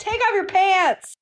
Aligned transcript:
Take 0.00 0.20
off 0.22 0.34
your 0.34 0.46
pants! 0.46 1.14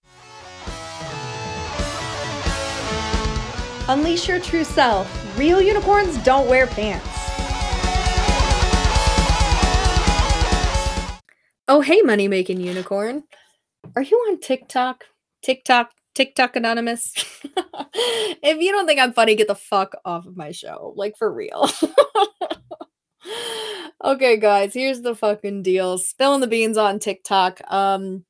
Unleash 3.89 4.29
your 4.29 4.39
true 4.39 4.63
self. 4.63 5.37
Real 5.37 5.61
unicorns 5.61 6.17
don't 6.19 6.49
wear 6.49 6.69
pants. 6.69 7.09
Oh, 11.67 11.81
hey, 11.81 12.03
money 12.03 12.29
making 12.29 12.61
unicorn. 12.61 13.25
Are 13.97 14.03
you 14.03 14.17
on 14.29 14.39
TikTok? 14.39 15.05
TikTok, 15.43 15.91
TikTok 16.15 16.55
Anonymous? 16.55 17.13
if 17.45 18.61
you 18.61 18.71
don't 18.71 18.87
think 18.87 19.01
I'm 19.01 19.13
funny, 19.13 19.35
get 19.35 19.49
the 19.49 19.57
fuck 19.57 19.97
off 20.05 20.25
of 20.25 20.37
my 20.37 20.53
show. 20.53 20.93
Like, 20.97 21.17
for 21.19 21.33
real. 21.33 21.69
okay, 24.05 24.37
guys, 24.37 24.73
here's 24.73 25.01
the 25.01 25.17
fucking 25.17 25.65
deal. 25.65 25.99
Spilling 25.99 26.41
the 26.41 26.47
beans 26.47 26.77
on 26.77 27.01
TikTok. 27.01 27.61
Um, 27.73 28.25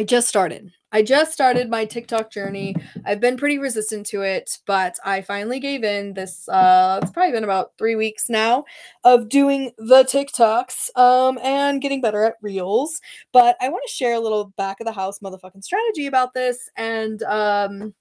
I 0.00 0.02
just 0.02 0.30
started. 0.30 0.72
I 0.92 1.02
just 1.02 1.30
started 1.30 1.68
my 1.68 1.84
TikTok 1.84 2.30
journey. 2.30 2.74
I've 3.04 3.20
been 3.20 3.36
pretty 3.36 3.58
resistant 3.58 4.06
to 4.06 4.22
it, 4.22 4.56
but 4.66 4.96
I 5.04 5.20
finally 5.20 5.60
gave 5.60 5.84
in 5.84 6.14
this 6.14 6.48
uh 6.48 7.00
it's 7.02 7.10
probably 7.10 7.32
been 7.32 7.44
about 7.44 7.72
3 7.76 7.96
weeks 7.96 8.30
now 8.30 8.64
of 9.04 9.28
doing 9.28 9.72
the 9.76 10.04
TikToks 10.04 10.96
um 10.96 11.38
and 11.42 11.82
getting 11.82 12.00
better 12.00 12.24
at 12.24 12.36
reels. 12.40 13.02
But 13.30 13.58
I 13.60 13.68
want 13.68 13.82
to 13.86 13.92
share 13.92 14.14
a 14.14 14.20
little 14.20 14.54
back 14.56 14.80
of 14.80 14.86
the 14.86 14.92
house 14.92 15.18
motherfucking 15.18 15.62
strategy 15.62 16.06
about 16.06 16.32
this 16.32 16.70
and 16.78 17.22
um 17.24 17.92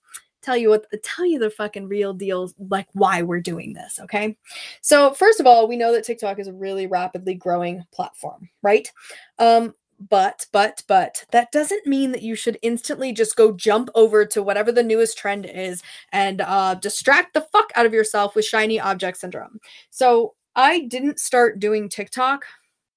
tell 0.42 0.56
you 0.56 0.70
what 0.70 0.86
tell 1.04 1.26
you 1.26 1.38
the 1.38 1.50
fucking 1.50 1.90
real 1.90 2.14
deal 2.14 2.50
like 2.70 2.88
why 2.94 3.22
we're 3.24 3.42
doing 3.42 3.74
this 3.74 4.00
okay 4.00 4.38
so 4.80 5.14
first 5.14 5.42
of 5.42 5.46
all 5.46 5.68
we 5.68 5.76
know 5.76 5.92
that 5.92 6.06
tiktok 6.06 6.40
is 6.40 6.48
a 6.48 6.54
really 6.54 6.88
rapidly 6.88 7.34
growing 7.34 7.84
platform 7.92 8.50
right 8.64 8.90
um 9.40 9.74
but 10.00 10.46
but 10.52 10.82
but 10.88 11.26
that 11.32 11.52
doesn't 11.52 11.86
mean 11.86 12.12
that 12.12 12.22
you 12.22 12.36
should 12.36 12.58
instantly 12.62 13.12
just 13.12 13.36
go 13.36 13.52
jump 13.52 13.90
over 13.96 14.26
to 14.26 14.42
whatever 14.42 14.72
the 14.72 14.84
newest 14.84 15.18
trend 15.18 15.46
is 15.46 15.82
and 16.12 16.42
uh, 16.42 16.76
distract 16.76 17.34
the 17.34 17.48
fuck 17.52 17.72
out 17.76 17.86
of 17.86 17.94
yourself 17.94 18.36
with 18.36 18.46
shiny 18.46 18.80
object 18.80 19.18
syndrome 19.18 19.60
so 19.90 20.34
i 20.56 20.82
didn't 20.82 21.20
start 21.20 21.60
doing 21.60 21.90
tiktok 21.90 22.46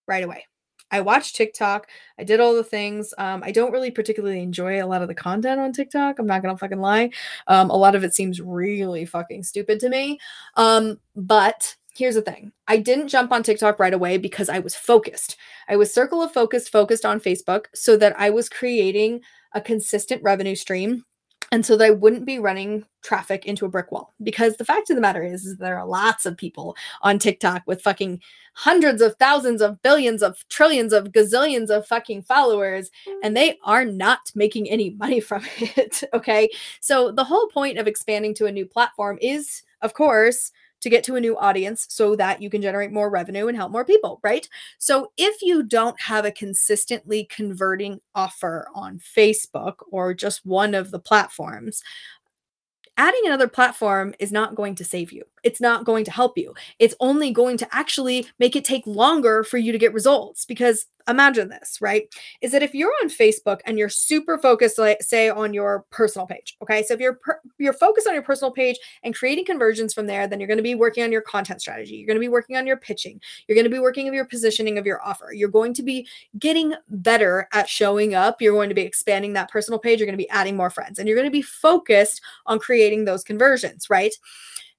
right 0.06 0.24
away 0.24 0.44
I 0.92 1.00
watched 1.00 1.36
TikTok. 1.36 1.88
I 2.18 2.24
did 2.24 2.38
all 2.38 2.54
the 2.54 2.62
things. 2.62 3.14
Um, 3.16 3.42
I 3.42 3.50
don't 3.50 3.72
really 3.72 3.90
particularly 3.90 4.42
enjoy 4.42 4.84
a 4.84 4.86
lot 4.86 5.00
of 5.00 5.08
the 5.08 5.14
content 5.14 5.58
on 5.58 5.72
TikTok. 5.72 6.18
I'm 6.18 6.26
not 6.26 6.42
gonna 6.42 6.58
fucking 6.58 6.80
lie. 6.80 7.10
Um, 7.46 7.70
a 7.70 7.76
lot 7.76 7.94
of 7.94 8.04
it 8.04 8.14
seems 8.14 8.42
really 8.42 9.06
fucking 9.06 9.42
stupid 9.42 9.80
to 9.80 9.88
me. 9.88 10.18
Um, 10.56 11.00
but 11.16 11.76
here's 11.94 12.14
the 12.14 12.22
thing 12.22 12.52
I 12.68 12.78
didn't 12.78 13.08
jump 13.08 13.32
on 13.32 13.42
TikTok 13.42 13.78
right 13.78 13.94
away 13.94 14.18
because 14.18 14.48
I 14.48 14.58
was 14.58 14.74
focused. 14.74 15.36
I 15.68 15.76
was 15.76 15.92
circle 15.92 16.22
of 16.22 16.32
focus 16.32 16.68
focused 16.68 17.04
on 17.04 17.20
Facebook 17.20 17.66
so 17.74 17.96
that 17.96 18.18
I 18.18 18.30
was 18.30 18.48
creating 18.48 19.20
a 19.54 19.60
consistent 19.60 20.22
revenue 20.22 20.54
stream 20.54 21.04
and 21.52 21.66
so 21.66 21.76
that 21.76 21.84
I 21.84 21.90
wouldn't 21.90 22.24
be 22.24 22.38
running 22.38 22.86
traffic 23.02 23.44
into 23.44 23.66
a 23.66 23.68
brick 23.68 23.92
wall. 23.92 24.14
Because 24.22 24.56
the 24.56 24.64
fact 24.64 24.88
of 24.88 24.96
the 24.96 25.02
matter 25.02 25.22
is, 25.22 25.44
is 25.44 25.58
there 25.58 25.78
are 25.78 25.86
lots 25.86 26.24
of 26.24 26.38
people 26.38 26.74
on 27.02 27.18
TikTok 27.18 27.62
with 27.66 27.82
fucking 27.82 28.22
hundreds 28.54 29.02
of 29.02 29.14
thousands 29.16 29.60
of 29.60 29.80
billions 29.82 30.22
of 30.22 30.42
trillions 30.48 30.94
of 30.94 31.12
gazillions 31.12 31.68
of 31.68 31.86
fucking 31.86 32.22
followers, 32.22 32.90
and 33.22 33.36
they 33.36 33.58
are 33.64 33.84
not 33.84 34.20
making 34.34 34.70
any 34.70 34.90
money 34.90 35.20
from 35.20 35.44
it. 35.58 36.02
okay. 36.14 36.48
So 36.80 37.12
the 37.12 37.24
whole 37.24 37.48
point 37.48 37.76
of 37.76 37.86
expanding 37.86 38.34
to 38.36 38.46
a 38.46 38.52
new 38.52 38.64
platform 38.64 39.18
is, 39.20 39.62
of 39.82 39.92
course, 39.92 40.52
to 40.82 40.90
get 40.90 41.04
to 41.04 41.16
a 41.16 41.20
new 41.20 41.36
audience 41.38 41.86
so 41.88 42.14
that 42.16 42.42
you 42.42 42.50
can 42.50 42.62
generate 42.62 42.92
more 42.92 43.10
revenue 43.10 43.48
and 43.48 43.56
help 43.56 43.72
more 43.72 43.84
people, 43.84 44.20
right? 44.22 44.48
So 44.78 45.12
if 45.16 45.40
you 45.42 45.62
don't 45.62 46.00
have 46.00 46.24
a 46.24 46.32
consistently 46.32 47.24
converting 47.24 48.00
offer 48.14 48.68
on 48.74 48.98
Facebook 48.98 49.76
or 49.90 50.14
just 50.14 50.44
one 50.44 50.74
of 50.74 50.90
the 50.90 50.98
platforms, 50.98 51.82
adding 52.98 53.22
another 53.24 53.48
platform 53.48 54.14
is 54.18 54.32
not 54.32 54.54
going 54.54 54.74
to 54.74 54.84
save 54.84 55.12
you. 55.12 55.24
It's 55.42 55.60
not 55.60 55.84
going 55.84 56.04
to 56.04 56.10
help 56.10 56.36
you. 56.36 56.54
It's 56.78 56.94
only 57.00 57.30
going 57.30 57.56
to 57.58 57.68
actually 57.74 58.26
make 58.38 58.54
it 58.54 58.64
take 58.64 58.86
longer 58.86 59.44
for 59.44 59.58
you 59.58 59.72
to 59.72 59.78
get 59.78 59.94
results 59.94 60.44
because 60.44 60.86
imagine 61.08 61.48
this, 61.48 61.78
right? 61.80 62.12
Is 62.40 62.52
that 62.52 62.62
if 62.62 62.74
you're 62.74 62.92
on 63.02 63.08
Facebook 63.08 63.60
and 63.64 63.78
you're 63.78 63.88
super 63.88 64.38
focused, 64.38 64.78
like 64.78 65.02
say 65.02 65.28
on 65.28 65.54
your 65.54 65.84
personal 65.90 66.26
page, 66.26 66.56
okay? 66.62 66.82
So 66.82 66.94
if 66.94 67.00
you're 67.00 67.14
per- 67.14 67.40
you're 67.58 67.72
focused 67.72 68.06
on 68.06 68.14
your 68.14 68.22
personal 68.22 68.52
page 68.52 68.78
and 69.02 69.14
creating 69.14 69.44
conversions 69.44 69.94
from 69.94 70.06
there, 70.06 70.26
then 70.26 70.40
you're 70.40 70.46
going 70.46 70.58
to 70.58 70.62
be 70.62 70.74
working 70.74 71.04
on 71.04 71.12
your 71.12 71.22
content 71.22 71.60
strategy. 71.60 71.96
You're 71.96 72.06
going 72.06 72.16
to 72.16 72.20
be 72.20 72.28
working 72.28 72.56
on 72.56 72.66
your 72.66 72.76
pitching. 72.76 73.20
You're 73.46 73.56
going 73.56 73.64
to 73.64 73.70
be 73.70 73.78
working 73.78 74.08
on 74.08 74.14
your 74.14 74.24
positioning 74.24 74.78
of 74.78 74.86
your 74.86 75.02
offer. 75.02 75.32
You're 75.32 75.48
going 75.48 75.74
to 75.74 75.82
be 75.82 76.06
getting 76.38 76.74
better 76.88 77.48
at 77.52 77.68
showing 77.68 78.14
up. 78.14 78.40
You're 78.40 78.54
going 78.54 78.68
to 78.68 78.74
be 78.74 78.82
expanding 78.82 79.32
that 79.34 79.50
personal 79.50 79.78
page. 79.78 79.98
You're 79.98 80.06
going 80.06 80.18
to 80.18 80.24
be 80.24 80.30
adding 80.30 80.56
more 80.56 80.70
friends, 80.70 80.98
and 80.98 81.08
you're 81.08 81.16
going 81.16 81.28
to 81.28 81.30
be 81.30 81.42
focused 81.42 82.20
on 82.46 82.58
creating 82.58 83.04
those 83.04 83.24
conversions, 83.24 83.88
right? 83.90 84.14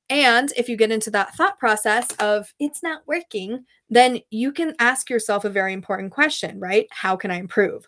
And 0.09 0.51
if 0.57 0.69
you 0.69 0.75
get 0.75 0.91
into 0.91 1.09
that 1.11 1.35
thought 1.35 1.57
process 1.57 2.07
of 2.19 2.53
it's 2.59 2.83
not 2.83 3.01
working, 3.07 3.65
then 3.89 4.19
you 4.29 4.51
can 4.51 4.75
ask 4.79 5.09
yourself 5.09 5.45
a 5.45 5.49
very 5.49 5.73
important 5.73 6.11
question, 6.11 6.59
right? 6.59 6.87
How 6.91 7.15
can 7.15 7.31
I 7.31 7.37
improve? 7.37 7.87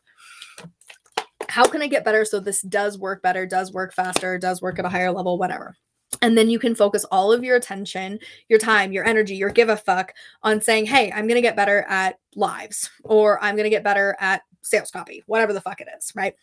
How 1.50 1.66
can 1.66 1.82
I 1.82 1.88
get 1.88 2.06
better 2.06 2.26
so 2.26 2.40
this 2.40 2.62
does 2.62 2.98
work 2.98 3.22
better, 3.22 3.46
does 3.46 3.72
work 3.72 3.94
faster, 3.94 4.38
does 4.38 4.62
work 4.62 4.80
at 4.80 4.86
a 4.86 4.90
higher 4.90 5.12
level, 5.12 5.38
whatever? 5.38 5.76
And 6.22 6.38
then 6.38 6.50
you 6.50 6.60
can 6.60 6.76
focus 6.76 7.06
all 7.12 7.32
of 7.32 7.44
your 7.44 7.56
attention, 7.56 8.20
your 8.48 8.60
time, 8.60 8.92
your 8.92 9.06
energy, 9.06 9.36
your 9.36 9.50
give 9.50 9.70
a 9.70 9.78
fuck 9.78 10.14
on 10.44 10.62
saying, 10.62 10.86
hey, 10.86 11.12
I'm 11.12 11.28
going 11.28 11.36
to 11.36 11.42
get 11.42 11.56
better 11.56 11.86
at 11.90 12.20
lives 12.36 12.90
or 13.04 13.44
I'm 13.44 13.56
going 13.56 13.66
to 13.66 13.70
get 13.70 13.84
better 13.84 14.16
at 14.20 14.42
sales 14.62 14.92
copy, 14.92 15.24
whatever 15.28 15.54
the 15.54 15.62
fuck 15.62 15.82
it 15.82 15.88
is, 15.98 16.12
right? 16.16 16.36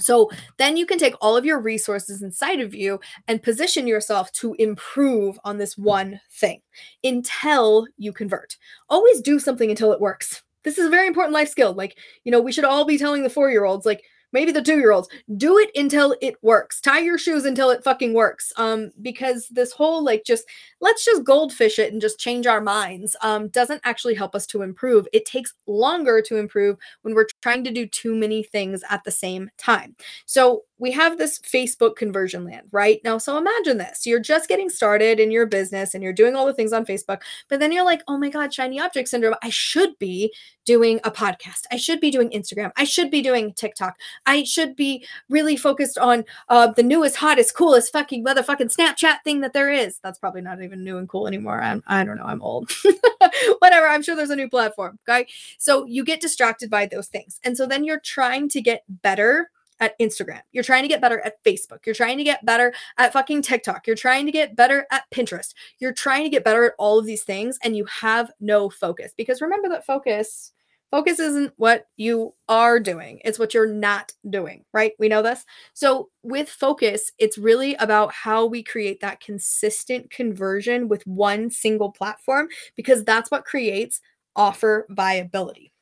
So 0.00 0.30
then 0.56 0.76
you 0.76 0.86
can 0.86 0.98
take 0.98 1.14
all 1.20 1.36
of 1.36 1.44
your 1.44 1.60
resources 1.60 2.22
inside 2.22 2.60
of 2.60 2.74
you 2.74 3.00
and 3.26 3.42
position 3.42 3.86
yourself 3.86 4.30
to 4.32 4.54
improve 4.58 5.38
on 5.44 5.58
this 5.58 5.76
one 5.76 6.20
thing 6.32 6.60
until 7.04 7.86
you 7.96 8.12
convert. 8.12 8.56
Always 8.88 9.20
do 9.20 9.38
something 9.38 9.70
until 9.70 9.92
it 9.92 10.00
works. 10.00 10.42
This 10.64 10.78
is 10.78 10.86
a 10.86 10.90
very 10.90 11.06
important 11.06 11.34
life 11.34 11.48
skill. 11.48 11.72
Like, 11.72 11.96
you 12.24 12.32
know, 12.32 12.40
we 12.40 12.52
should 12.52 12.64
all 12.64 12.84
be 12.84 12.98
telling 12.98 13.22
the 13.22 13.30
four 13.30 13.50
year 13.50 13.64
olds, 13.64 13.86
like, 13.86 14.02
maybe 14.32 14.52
the 14.52 14.62
two 14.62 14.78
year 14.78 14.92
olds 14.92 15.08
do 15.36 15.58
it 15.58 15.70
until 15.74 16.14
it 16.20 16.36
works. 16.42 16.80
Tie 16.80 17.00
your 17.00 17.18
shoes 17.18 17.44
until 17.44 17.70
it 17.70 17.84
fucking 17.84 18.14
works. 18.14 18.52
Um 18.56 18.90
because 19.02 19.48
this 19.48 19.72
whole 19.72 20.04
like 20.04 20.24
just 20.24 20.44
let's 20.80 21.04
just 21.04 21.24
goldfish 21.24 21.78
it 21.78 21.92
and 21.92 22.00
just 22.00 22.18
change 22.18 22.46
our 22.46 22.60
minds 22.60 23.16
um 23.22 23.48
doesn't 23.48 23.80
actually 23.84 24.14
help 24.14 24.34
us 24.34 24.46
to 24.46 24.62
improve. 24.62 25.06
It 25.12 25.26
takes 25.26 25.54
longer 25.66 26.22
to 26.22 26.36
improve 26.36 26.76
when 27.02 27.14
we're 27.14 27.26
trying 27.42 27.64
to 27.64 27.72
do 27.72 27.86
too 27.86 28.14
many 28.14 28.42
things 28.42 28.82
at 28.90 29.04
the 29.04 29.10
same 29.10 29.50
time. 29.58 29.96
So 30.26 30.64
we 30.78 30.92
have 30.92 31.18
this 31.18 31.38
Facebook 31.40 31.96
conversion 31.96 32.44
land, 32.44 32.68
right? 32.70 33.00
Now, 33.04 33.18
so 33.18 33.36
imagine 33.36 33.78
this 33.78 34.06
you're 34.06 34.20
just 34.20 34.48
getting 34.48 34.68
started 34.68 35.20
in 35.20 35.30
your 35.30 35.46
business 35.46 35.94
and 35.94 36.02
you're 36.02 36.12
doing 36.12 36.34
all 36.34 36.46
the 36.46 36.54
things 36.54 36.72
on 36.72 36.86
Facebook, 36.86 37.22
but 37.48 37.60
then 37.60 37.72
you're 37.72 37.84
like, 37.84 38.02
oh 38.08 38.18
my 38.18 38.28
God, 38.28 38.52
shiny 38.52 38.80
object 38.80 39.08
syndrome. 39.08 39.34
I 39.42 39.50
should 39.50 39.98
be 39.98 40.32
doing 40.64 41.00
a 41.04 41.10
podcast. 41.10 41.62
I 41.72 41.76
should 41.76 41.98
be 41.98 42.10
doing 42.10 42.30
Instagram. 42.30 42.72
I 42.76 42.84
should 42.84 43.10
be 43.10 43.22
doing 43.22 43.54
TikTok. 43.54 43.98
I 44.26 44.44
should 44.44 44.76
be 44.76 45.06
really 45.30 45.56
focused 45.56 45.96
on 45.96 46.24
uh, 46.50 46.72
the 46.72 46.82
newest, 46.82 47.16
hottest, 47.16 47.56
coolest 47.56 47.90
fucking 47.92 48.24
motherfucking 48.24 48.76
Snapchat 48.76 49.22
thing 49.24 49.40
that 49.40 49.54
there 49.54 49.70
is. 49.70 49.98
That's 50.02 50.18
probably 50.18 50.42
not 50.42 50.62
even 50.62 50.84
new 50.84 50.98
and 50.98 51.08
cool 51.08 51.26
anymore. 51.26 51.62
I'm, 51.62 51.82
I 51.86 52.04
don't 52.04 52.18
know. 52.18 52.24
I'm 52.24 52.42
old. 52.42 52.70
Whatever. 53.60 53.88
I'm 53.88 54.02
sure 54.02 54.14
there's 54.14 54.28
a 54.28 54.36
new 54.36 54.50
platform. 54.50 54.98
Okay. 55.08 55.26
So 55.58 55.86
you 55.86 56.04
get 56.04 56.20
distracted 56.20 56.68
by 56.68 56.84
those 56.84 57.08
things. 57.08 57.40
And 57.44 57.56
so 57.56 57.66
then 57.66 57.82
you're 57.82 58.00
trying 58.00 58.50
to 58.50 58.60
get 58.60 58.84
better 58.88 59.50
at 59.80 59.98
Instagram. 59.98 60.40
You're 60.52 60.64
trying 60.64 60.82
to 60.82 60.88
get 60.88 61.00
better 61.00 61.20
at 61.20 61.42
Facebook. 61.44 61.86
You're 61.86 61.94
trying 61.94 62.18
to 62.18 62.24
get 62.24 62.44
better 62.44 62.72
at 62.96 63.12
fucking 63.12 63.42
TikTok. 63.42 63.86
You're 63.86 63.96
trying 63.96 64.26
to 64.26 64.32
get 64.32 64.56
better 64.56 64.86
at 64.90 65.04
Pinterest. 65.12 65.54
You're 65.78 65.92
trying 65.92 66.24
to 66.24 66.30
get 66.30 66.44
better 66.44 66.64
at 66.64 66.74
all 66.78 66.98
of 66.98 67.06
these 67.06 67.24
things 67.24 67.58
and 67.62 67.76
you 67.76 67.84
have 67.86 68.30
no 68.40 68.70
focus. 68.70 69.12
Because 69.16 69.40
remember 69.40 69.68
that 69.68 69.86
focus 69.86 70.52
focus 70.90 71.18
isn't 71.18 71.52
what 71.56 71.86
you 71.96 72.34
are 72.48 72.80
doing. 72.80 73.20
It's 73.24 73.38
what 73.38 73.54
you're 73.54 73.66
not 73.66 74.12
doing, 74.28 74.64
right? 74.72 74.92
We 74.98 75.08
know 75.08 75.22
this. 75.22 75.44
So 75.74 76.08
with 76.22 76.48
focus, 76.48 77.12
it's 77.18 77.38
really 77.38 77.74
about 77.76 78.12
how 78.12 78.46
we 78.46 78.62
create 78.62 79.00
that 79.00 79.20
consistent 79.20 80.10
conversion 80.10 80.88
with 80.88 81.06
one 81.06 81.50
single 81.50 81.92
platform 81.92 82.48
because 82.76 83.04
that's 83.04 83.30
what 83.30 83.44
creates 83.44 84.00
offer 84.34 84.86
viability. 84.90 85.72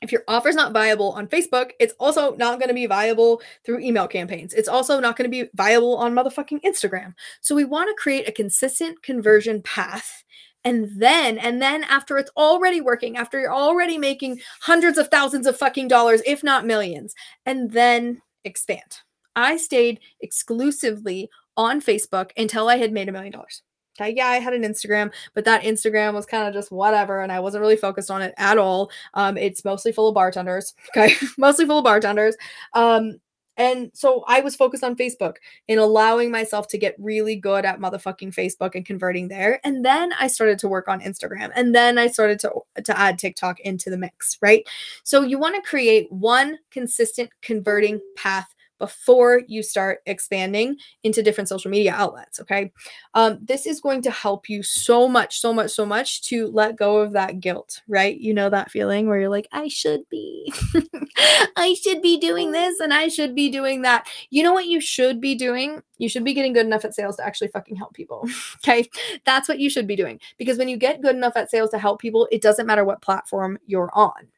If 0.00 0.12
your 0.12 0.24
offer 0.28 0.48
is 0.48 0.56
not 0.56 0.72
viable 0.72 1.12
on 1.12 1.26
Facebook, 1.26 1.72
it's 1.78 1.94
also 2.00 2.34
not 2.36 2.58
going 2.58 2.68
to 2.68 2.74
be 2.74 2.86
viable 2.86 3.42
through 3.64 3.80
email 3.80 4.08
campaigns. 4.08 4.54
It's 4.54 4.68
also 4.68 4.98
not 4.98 5.16
going 5.16 5.30
to 5.30 5.44
be 5.44 5.50
viable 5.54 5.96
on 5.96 6.14
motherfucking 6.14 6.62
Instagram. 6.62 7.14
So 7.40 7.54
we 7.54 7.64
want 7.64 7.88
to 7.90 8.02
create 8.02 8.28
a 8.28 8.32
consistent 8.32 9.02
conversion 9.02 9.60
path 9.62 10.24
and 10.64 10.88
then 11.00 11.38
and 11.38 11.60
then 11.60 11.84
after 11.84 12.18
it's 12.18 12.30
already 12.36 12.80
working 12.80 13.16
after 13.16 13.40
you're 13.40 13.52
already 13.52 13.98
making 13.98 14.40
hundreds 14.60 14.98
of 14.98 15.08
thousands 15.08 15.46
of 15.46 15.56
fucking 15.56 15.88
dollars 15.88 16.20
if 16.26 16.44
not 16.44 16.66
millions 16.66 17.14
and 17.46 17.72
then 17.72 18.20
expand 18.44 19.00
i 19.36 19.56
stayed 19.56 20.00
exclusively 20.20 21.30
on 21.56 21.80
facebook 21.80 22.30
until 22.36 22.68
i 22.68 22.76
had 22.76 22.92
made 22.92 23.08
a 23.08 23.12
million 23.12 23.32
dollars 23.32 23.62
Yeah, 23.98 24.28
I 24.28 24.36
had 24.36 24.54
an 24.54 24.62
Instagram, 24.62 25.12
but 25.34 25.44
that 25.44 25.62
Instagram 25.62 26.14
was 26.14 26.26
kind 26.26 26.48
of 26.48 26.54
just 26.54 26.72
whatever, 26.72 27.20
and 27.20 27.30
I 27.32 27.40
wasn't 27.40 27.60
really 27.60 27.76
focused 27.76 28.10
on 28.10 28.22
it 28.22 28.34
at 28.38 28.58
all. 28.58 28.90
Um, 29.14 29.36
it's 29.36 29.64
mostly 29.64 29.92
full 29.92 30.08
of 30.08 30.14
bartenders. 30.14 30.74
Okay, 30.96 31.14
mostly 31.38 31.66
full 31.66 31.78
of 31.78 31.84
bartenders. 31.84 32.36
Um, 32.74 33.20
and 33.56 33.90
so 33.92 34.24
I 34.26 34.40
was 34.40 34.56
focused 34.56 34.82
on 34.82 34.96
Facebook 34.96 35.34
in 35.68 35.78
allowing 35.78 36.30
myself 36.30 36.66
to 36.68 36.78
get 36.78 36.96
really 36.98 37.36
good 37.36 37.66
at 37.66 37.78
motherfucking 37.78 38.34
Facebook 38.34 38.74
and 38.74 38.86
converting 38.86 39.28
there. 39.28 39.60
And 39.64 39.84
then 39.84 40.14
I 40.18 40.28
started 40.28 40.58
to 40.60 40.68
work 40.68 40.88
on 40.88 41.00
Instagram. 41.00 41.50
And 41.54 41.74
then 41.74 41.98
I 41.98 42.06
started 42.06 42.38
to, 42.40 42.52
to 42.82 42.98
add 42.98 43.18
TikTok 43.18 43.60
into 43.60 43.90
the 43.90 43.98
mix, 43.98 44.38
right? 44.40 44.66
So 45.04 45.20
you 45.20 45.38
want 45.38 45.56
to 45.56 45.68
create 45.68 46.10
one 46.10 46.58
consistent 46.70 47.28
converting 47.42 48.00
path 48.16 48.48
before 48.80 49.42
you 49.46 49.62
start 49.62 50.00
expanding 50.06 50.76
into 51.04 51.22
different 51.22 51.48
social 51.48 51.70
media 51.70 51.92
outlets. 51.92 52.40
Okay. 52.40 52.72
Um, 53.14 53.38
this 53.42 53.66
is 53.66 53.80
going 53.80 54.02
to 54.02 54.10
help 54.10 54.48
you 54.48 54.64
so 54.64 55.06
much, 55.06 55.38
so 55.38 55.52
much, 55.52 55.70
so 55.70 55.86
much 55.86 56.22
to 56.22 56.48
let 56.48 56.76
go 56.76 56.96
of 56.96 57.12
that 57.12 57.38
guilt, 57.38 57.82
right? 57.86 58.18
You 58.18 58.34
know, 58.34 58.50
that 58.50 58.70
feeling 58.70 59.06
where 59.06 59.20
you're 59.20 59.28
like, 59.28 59.46
I 59.52 59.68
should 59.68 60.00
be, 60.10 60.52
I 61.56 61.76
should 61.80 62.02
be 62.02 62.18
doing 62.18 62.50
this 62.50 62.80
and 62.80 62.92
I 62.92 63.08
should 63.08 63.34
be 63.34 63.50
doing 63.50 63.82
that. 63.82 64.08
You 64.30 64.42
know 64.42 64.54
what 64.54 64.66
you 64.66 64.80
should 64.80 65.20
be 65.20 65.34
doing? 65.34 65.82
You 65.98 66.08
should 66.08 66.24
be 66.24 66.34
getting 66.34 66.54
good 66.54 66.66
enough 66.66 66.84
at 66.84 66.94
sales 66.94 67.16
to 67.16 67.26
actually 67.26 67.48
fucking 67.48 67.76
help 67.76 67.92
people. 67.92 68.26
okay. 68.56 68.88
That's 69.26 69.48
what 69.48 69.60
you 69.60 69.68
should 69.68 69.86
be 69.86 69.96
doing. 69.96 70.18
Because 70.38 70.56
when 70.56 70.68
you 70.68 70.78
get 70.78 71.02
good 71.02 71.14
enough 71.14 71.36
at 71.36 71.50
sales 71.50 71.70
to 71.70 71.78
help 71.78 72.00
people, 72.00 72.26
it 72.32 72.40
doesn't 72.42 72.66
matter 72.66 72.84
what 72.84 73.02
platform 73.02 73.58
you're 73.66 73.90
on 73.94 74.28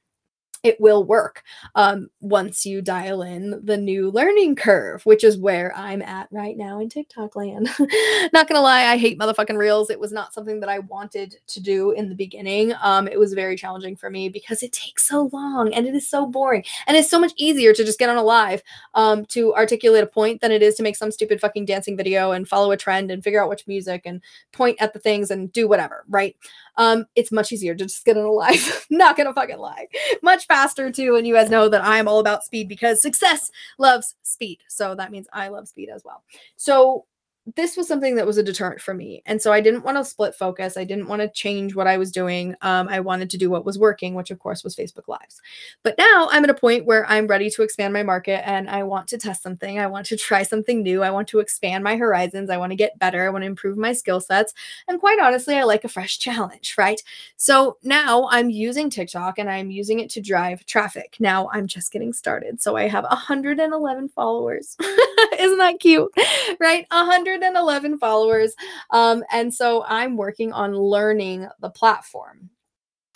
it 0.62 0.80
will 0.80 1.04
work 1.04 1.42
um, 1.74 2.08
once 2.20 2.64
you 2.64 2.80
dial 2.80 3.22
in 3.22 3.60
the 3.64 3.76
new 3.76 4.10
learning 4.10 4.54
curve, 4.54 5.04
which 5.04 5.24
is 5.24 5.36
where 5.36 5.74
I'm 5.76 6.02
at 6.02 6.28
right 6.30 6.56
now 6.56 6.78
in 6.78 6.88
TikTok 6.88 7.34
land. 7.34 7.68
not 8.32 8.48
gonna 8.48 8.60
lie, 8.60 8.84
I 8.84 8.96
hate 8.96 9.18
motherfucking 9.18 9.56
reels. 9.56 9.90
It 9.90 9.98
was 9.98 10.12
not 10.12 10.32
something 10.32 10.60
that 10.60 10.68
I 10.68 10.78
wanted 10.80 11.36
to 11.48 11.60
do 11.60 11.90
in 11.92 12.08
the 12.08 12.14
beginning. 12.14 12.72
Um, 12.80 13.08
it 13.08 13.18
was 13.18 13.32
very 13.32 13.56
challenging 13.56 13.96
for 13.96 14.08
me 14.08 14.28
because 14.28 14.62
it 14.62 14.72
takes 14.72 15.08
so 15.08 15.30
long 15.32 15.72
and 15.74 15.86
it 15.86 15.94
is 15.94 16.08
so 16.08 16.26
boring. 16.26 16.64
And 16.86 16.96
it's 16.96 17.10
so 17.10 17.18
much 17.18 17.32
easier 17.36 17.72
to 17.72 17.84
just 17.84 17.98
get 17.98 18.10
on 18.10 18.16
a 18.16 18.22
live 18.22 18.62
um, 18.94 19.26
to 19.26 19.54
articulate 19.54 20.04
a 20.04 20.06
point 20.06 20.40
than 20.40 20.52
it 20.52 20.62
is 20.62 20.76
to 20.76 20.82
make 20.82 20.96
some 20.96 21.10
stupid 21.10 21.40
fucking 21.40 21.64
dancing 21.64 21.96
video 21.96 22.32
and 22.32 22.48
follow 22.48 22.70
a 22.70 22.76
trend 22.76 23.10
and 23.10 23.24
figure 23.24 23.42
out 23.42 23.48
which 23.48 23.66
music 23.66 24.02
and 24.04 24.20
point 24.52 24.76
at 24.80 24.92
the 24.92 24.98
things 24.98 25.30
and 25.30 25.52
do 25.52 25.66
whatever, 25.66 26.04
right? 26.08 26.36
Um, 26.76 27.06
it's 27.14 27.32
much 27.32 27.52
easier 27.52 27.74
to 27.74 27.84
just 27.84 28.04
get 28.04 28.16
on 28.16 28.24
a 28.24 28.30
live. 28.30 28.86
not 28.90 29.16
gonna 29.16 29.34
fucking 29.34 29.58
lie. 29.58 29.88
Much 30.22 30.46
faster 30.46 30.90
too. 30.90 31.16
And 31.16 31.26
you 31.26 31.34
guys 31.34 31.50
know 31.50 31.68
that 31.68 31.84
I'm 31.84 32.08
all 32.08 32.18
about 32.18 32.44
speed 32.44 32.68
because 32.68 33.02
success 33.02 33.50
loves 33.78 34.14
speed. 34.22 34.58
So 34.68 34.94
that 34.94 35.10
means 35.10 35.26
I 35.32 35.48
love 35.48 35.68
speed 35.68 35.88
as 35.88 36.02
well. 36.04 36.22
So 36.56 37.06
this 37.56 37.76
was 37.76 37.88
something 37.88 38.14
that 38.14 38.26
was 38.26 38.38
a 38.38 38.42
deterrent 38.42 38.80
for 38.80 38.94
me. 38.94 39.20
And 39.26 39.42
so 39.42 39.52
I 39.52 39.60
didn't 39.60 39.82
want 39.82 39.98
to 39.98 40.04
split 40.04 40.32
focus. 40.34 40.76
I 40.76 40.84
didn't 40.84 41.08
want 41.08 41.22
to 41.22 41.28
change 41.28 41.74
what 41.74 41.88
I 41.88 41.98
was 41.98 42.12
doing. 42.12 42.54
Um, 42.62 42.88
I 42.88 43.00
wanted 43.00 43.30
to 43.30 43.36
do 43.36 43.50
what 43.50 43.64
was 43.64 43.80
working, 43.80 44.14
which 44.14 44.30
of 44.30 44.38
course 44.38 44.62
was 44.62 44.76
Facebook 44.76 45.08
Lives. 45.08 45.40
But 45.82 45.98
now 45.98 46.28
I'm 46.30 46.44
at 46.44 46.50
a 46.50 46.54
point 46.54 46.86
where 46.86 47.04
I'm 47.06 47.26
ready 47.26 47.50
to 47.50 47.62
expand 47.62 47.92
my 47.92 48.04
market 48.04 48.46
and 48.48 48.70
I 48.70 48.84
want 48.84 49.08
to 49.08 49.18
test 49.18 49.42
something. 49.42 49.80
I 49.80 49.88
want 49.88 50.06
to 50.06 50.16
try 50.28 50.44
something 50.44 50.82
new. 50.82 51.02
I 51.02 51.10
want 51.10 51.26
to 51.28 51.40
expand 51.40 51.82
my 51.82 51.96
horizons. 51.96 52.48
I 52.48 52.58
want 52.58 52.70
to 52.70 52.76
get 52.76 52.98
better. 53.00 53.26
I 53.26 53.30
want 53.30 53.42
to 53.42 53.46
improve 53.46 53.76
my 53.76 53.92
skill 53.92 54.20
sets. 54.20 54.54
And 54.86 55.00
quite 55.00 55.18
honestly, 55.18 55.56
I 55.56 55.64
like 55.64 55.82
a 55.82 55.88
fresh 55.88 56.20
challenge, 56.20 56.76
right? 56.78 57.02
So 57.36 57.76
now 57.82 58.28
I'm 58.30 58.50
using 58.50 58.88
TikTok 58.88 59.40
and 59.40 59.50
I'm 59.50 59.72
using 59.72 59.98
it 59.98 60.10
to 60.10 60.20
drive 60.20 60.64
traffic. 60.66 61.16
Now 61.18 61.50
I'm 61.52 61.66
just 61.66 61.90
getting 61.90 62.12
started. 62.12 62.62
So 62.62 62.76
I 62.76 62.86
have 62.86 63.02
111 63.02 64.10
followers. 64.10 64.76
Isn't 65.38 65.58
that 65.58 65.80
cute? 65.80 66.12
Right? 66.60 66.86
100 66.90 67.31
111 67.40 67.98
followers. 67.98 68.54
Um, 68.90 69.24
and 69.32 69.52
so 69.52 69.84
I'm 69.86 70.16
working 70.16 70.52
on 70.52 70.76
learning 70.76 71.48
the 71.60 71.70
platform. 71.70 72.50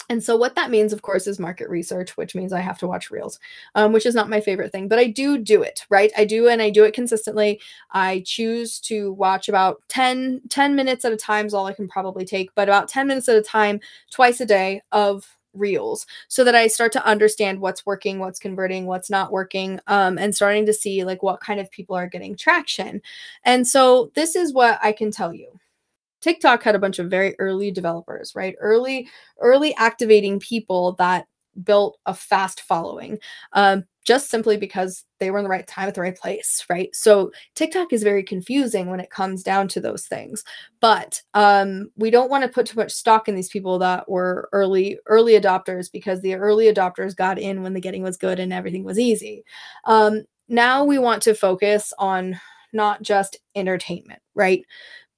And 0.09 0.23
so, 0.23 0.37
what 0.37 0.55
that 0.55 0.71
means, 0.71 0.93
of 0.93 1.03
course, 1.03 1.27
is 1.27 1.41
market 1.41 1.69
research, 1.69 2.17
which 2.17 2.35
means 2.35 2.53
I 2.53 2.61
have 2.61 2.79
to 2.79 2.87
watch 2.87 3.11
reels, 3.11 3.41
um, 3.75 3.93
which 3.93 4.07
is 4.07 4.15
not 4.15 4.29
my 4.29 4.41
favorite 4.41 4.71
thing, 4.71 4.87
but 4.87 4.99
I 4.99 5.07
do 5.09 5.37
do 5.37 5.63
it, 5.63 5.85
right? 5.91 6.13
I 6.17 6.25
do, 6.25 6.49
and 6.49 6.63
I 6.63 6.71
do 6.71 6.85
it 6.85 6.95
consistently. 6.95 7.61
I 7.91 8.23
choose 8.25 8.79
to 8.83 9.13
watch 9.15 9.49
about 9.49 9.83
10, 9.89 10.43
10 10.49 10.77
minutes 10.77 11.05
at 11.05 11.13
a 11.13 11.17
time, 11.17 11.47
is 11.47 11.55
all 11.55 11.67
I 11.67 11.73
can 11.73 11.89
probably 11.89 12.25
take, 12.25 12.55
but 12.55 12.69
about 12.69 12.89
10 12.89 13.09
minutes 13.09 13.29
at 13.29 13.37
a 13.37 13.43
time, 13.43 13.81
twice 14.13 14.41
a 14.41 14.47
day 14.47 14.81
of 14.93 15.27
reels 15.59 16.07
so 16.29 16.45
that 16.45 16.55
I 16.55 16.67
start 16.67 16.93
to 16.93 17.07
understand 17.07 17.61
what's 17.61 17.87
working, 17.87 18.19
what's 18.19 18.39
converting, 18.39 18.87
what's 18.87 19.11
not 19.11 19.33
working, 19.33 19.81
um, 19.87 20.19
and 20.19 20.35
starting 20.35 20.67
to 20.67 20.73
see 20.73 21.05
like 21.05 21.23
what 21.23 21.41
kind 21.41 21.61
of 21.61 21.71
people 21.71 21.97
are 21.97 22.09
getting 22.09 22.37
traction. 22.37 23.01
And 23.45 23.67
so 23.67 24.11
this 24.15 24.37
is 24.37 24.53
what 24.53 24.79
I 24.83 24.93
can 24.93 25.11
tell 25.11 25.33
you. 25.35 25.59
TikTok 26.21 26.63
had 26.63 26.75
a 26.75 26.81
bunch 26.81 26.99
of 26.99 27.11
very 27.11 27.37
early 27.39 27.71
developers, 27.71 28.35
right? 28.35 28.57
Early, 28.59 29.09
early 29.41 29.75
activating 29.77 30.41
people 30.41 30.93
that 30.95 31.27
built 31.63 31.99
a 32.07 32.15
fast 32.15 32.63
following. 32.63 33.19
Um, 33.53 33.85
just 34.07 34.31
simply 34.31 34.57
because 34.57 35.05
they 35.19 35.31
were 35.31 35.39
in 35.39 35.45
the 35.45 35.51
right 35.51 35.67
time 35.67 35.89
at 35.89 35.95
the 35.95 36.01
right 36.01 36.17
place, 36.17 36.65
right? 36.71 36.95
So 36.95 37.33
TikTok 37.57 37.93
is 37.93 38.05
very 38.05 38.23
confusing 38.23 38.89
when 38.89 39.01
it 39.01 39.11
comes 39.11 39.43
down 39.43 39.67
to 39.69 39.81
those 39.81 40.07
things. 40.07 40.45
But 40.81 41.21
um, 41.35 41.91
we 41.97 42.11
don't 42.11 42.31
want 42.31 42.45
to 42.45 42.49
put 42.49 42.67
too 42.67 42.79
much 42.79 42.93
stock 42.93 43.29
in 43.29 43.35
these 43.35 43.49
people 43.49 43.79
that 43.81 44.09
were 44.09 44.49
early 44.53 44.99
early 45.07 45.33
adopters 45.33 45.91
because 45.91 46.23
the 46.23 46.37
early 46.37 46.73
adopters 46.73 47.17
got 47.17 47.39
in 47.39 47.63
when 47.63 47.75
the 47.75 47.81
getting 47.81 48.03
was 48.03 48.17
good 48.17 48.39
and 48.39 48.53
everything 48.53 48.85
was 48.85 48.99
easy. 48.99 49.45
Um, 49.85 50.25
now 50.49 50.85
we 50.85 50.99
want 50.99 51.23
to 51.25 51.35
focus 51.35 51.93
on 51.99 52.39
not 52.73 53.03
just 53.03 53.39
entertainment, 53.57 54.21
right? 54.35 54.63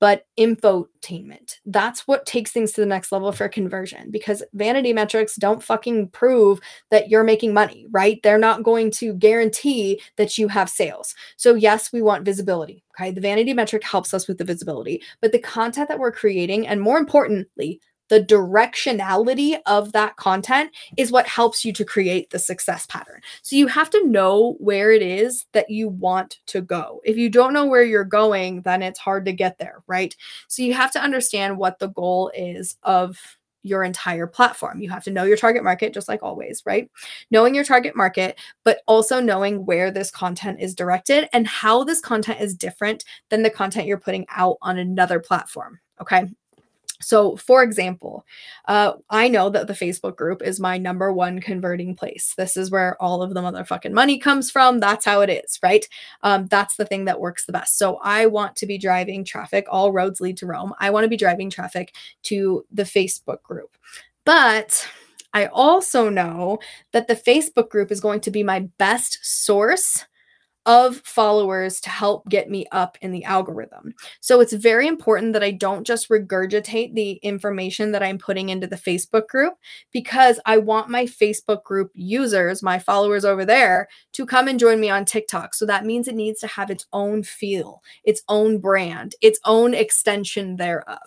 But 0.01 0.27
infotainment. 0.39 1.57
That's 1.67 2.07
what 2.07 2.27
takes 2.27 2.51
things 2.51 2.73
to 2.73 2.81
the 2.81 2.87
next 2.87 3.13
level 3.13 3.33
for 3.33 3.49
conversion 3.49 4.11
because 4.11 4.43
vanity 4.55 4.93
metrics 4.93 5.37
don't 5.37 5.63
fucking 5.63 6.09
prove 6.09 6.61
that 6.91 7.09
you're 7.09 7.25
making 7.25 7.53
money, 7.55 7.87
right? 7.91 8.21
They're 8.23 8.39
not 8.39 8.63
going 8.63 8.91
to 8.93 9.15
guarantee 9.15 10.01
that 10.17 10.39
you 10.39 10.49
have 10.49 10.71
sales. 10.71 11.15
So, 11.37 11.55
yes, 11.55 11.93
we 11.93 12.03
want 12.03 12.25
visibility. 12.25 12.85
Okay. 12.99 13.11
The 13.11 13.21
vanity 13.21 13.55
metric 13.55 13.85
helps 13.85 14.13
us 14.13 14.27
with 14.27 14.39
the 14.39 14.45
visibility, 14.45 15.03
but 15.21 15.33
the 15.33 15.39
content 15.39 15.89
that 15.89 15.99
we're 15.99 16.13
creating, 16.13 16.67
and 16.67 16.81
more 16.81 16.99
importantly, 16.99 17.81
the 18.09 18.23
directionality 18.23 19.59
of 19.67 19.93
that 19.93 20.17
content 20.17 20.71
is 20.97 21.13
what 21.13 21.27
helps 21.27 21.65
you 21.65 21.73
to 21.73 21.85
create 21.85 22.31
the 22.31 22.39
success 22.39 22.87
pattern. 22.87 23.21
So 23.43 23.57
you 23.57 23.67
have 23.67 23.91
to 23.91 24.07
know 24.07 24.57
where 24.59 24.91
it 24.91 25.03
is 25.03 25.47
that 25.53 25.71
you 25.71 25.89
want 25.89 26.39
to 26.47 26.61
go. 26.61 27.01
If 27.05 27.17
you 27.17 27.31
don't 27.31 27.53
know 27.53 27.67
where 27.67 27.85
you're 27.85 28.05
going, 28.05 28.63
then 28.63 28.83
it's 28.83 28.99
hard 28.99 29.25
to 29.27 29.33
get 29.33 29.59
there, 29.59 29.83
right? 29.87 30.15
So 30.49 30.63
you 30.63 30.75
have 30.75 30.93
to 30.93 31.03
understand 31.03 31.59
what 31.59 31.79
the 31.79 31.89
goal 31.89 32.31
is 32.35 32.77
of 32.83 33.19
your 33.63 33.83
entire 33.83 34.27
platform. 34.27 34.81
You 34.81 34.91
have 34.91 35.05
to 35.05 35.11
know 35.11 35.25
your 35.25 35.37
target 35.37 35.65
market, 35.65 35.93
just 35.93 36.09
like 36.09 36.23
always, 36.23 36.63
right? 36.65 36.91
Knowing 37.31 37.55
your 37.55 37.65
target 37.65 37.97
market, 37.97 38.39
but 38.65 38.81
also 38.87 39.21
knowing 39.21 39.67
where 39.67 39.91
this 39.91 40.11
content 40.11 40.61
is 40.61 40.75
directed 40.75 41.29
and 41.33 41.47
how 41.47 41.85
this 41.85 42.01
content 42.01 42.41
is 42.41 42.55
different 42.55 43.05
than 43.31 43.43
the 43.43 43.51
content 43.51 43.87
you're 43.87 43.99
putting 43.99 44.27
out 44.31 44.57
on 44.63 44.79
another 44.79 45.21
platform. 45.21 45.81
Okay. 46.01 46.29
So, 47.01 47.37
for 47.37 47.63
example, 47.63 48.27
uh, 48.67 48.95
I 49.09 49.29
know 49.29 49.51
that 49.51 49.67
the 49.69 49.73
Facebook 49.73 50.17
group 50.17 50.43
is 50.43 50.59
my 50.59 50.79
number 50.79 51.13
one 51.13 51.41
converting 51.41 51.95
place. 51.95 52.35
This 52.37 52.57
is 52.57 52.71
where 52.71 53.01
all 53.01 53.23
of 53.23 53.35
the 53.35 53.41
motherfucking 53.41 53.93
money 53.93 54.19
comes 54.19 54.51
from. 54.51 54.81
That's 54.81 55.05
how 55.05 55.21
it 55.21 55.31
is, 55.31 55.59
right? 55.63 55.87
Um, 56.23 56.49
that's 56.49 56.77
the 56.77 56.85
thing 56.85 57.05
that 57.05 57.21
works 57.21 57.47
the 57.47 57.53
best. 57.53 57.79
So, 57.79 57.99
I 58.03 58.27
want 58.27 58.57
to 58.57 58.67
be 58.67 58.79
driving 58.79 59.25
traffic. 59.25 59.67
All 59.71 59.93
roads 59.93 60.21
lead 60.21 60.37
to 60.39 60.47
Rome. 60.47 60.75
I 60.81 60.91
want 60.91 61.05
to 61.05 61.09
be 61.09 61.17
driving 61.17 61.51
traffic 61.51 61.95
to 62.25 62.65
the 62.73 62.85
Facebook 62.85 63.43
group. 63.43 63.77
But 64.25 64.87
I 65.33 65.47
also 65.47 66.09
know 66.09 66.59
that 66.93 67.07
the 67.07 67.17
Facebook 67.17 67.69
group 67.69 67.93
is 67.93 68.01
going 68.01 68.21
to 68.23 68.31
be 68.31 68.43
my 68.43 68.61
best 68.79 69.19
source 69.23 70.05
of 70.69 70.99
followers 70.99 71.81
to 71.81 71.89
help 71.89 72.29
get 72.29 72.51
me 72.51 72.67
up 72.73 72.99
in 73.01 73.11
the 73.11 73.25
algorithm. 73.25 73.95
So 74.21 74.41
it's 74.41 74.53
very 74.53 74.87
important 74.87 75.33
that 75.33 75.43
I 75.43 75.51
don't 75.51 75.87
just 75.87 76.11
regurgitate 76.11 76.95
the 76.95 77.13
information 77.23 77.91
that 77.93 78.03
I'm 78.03 78.19
putting 78.19 78.51
into 78.51 78.67
the 78.67 78.77
Facebook 78.77 79.29
group 79.29 79.55
because 79.93 80.39
I 80.45 80.59
want 80.59 80.91
my 80.91 81.07
Facebook 81.07 81.65
group 81.65 81.91
users, 81.95 82.63
my 82.63 82.79
followers 82.79 83.25
over 83.25 83.47
there, 83.47 83.89
to 84.13 84.27
come 84.27 84.47
and 84.47 84.61
join 84.61 84.79
me 84.79 84.91
on 84.91 85.07
TikTok. 85.07 85.55
So 85.55 85.65
that 85.65 85.87
means 85.87 86.07
it 86.07 86.15
needs 86.15 86.39
to 86.41 86.47
have 86.47 86.71
its 86.71 86.85
own 86.93 87.23
feel, 87.23 87.83
its 88.05 88.23
own 88.29 88.59
brand, 88.59 89.15
its 89.23 89.41
own 89.47 89.73
extension 89.73 90.57
thereof. 90.57 90.99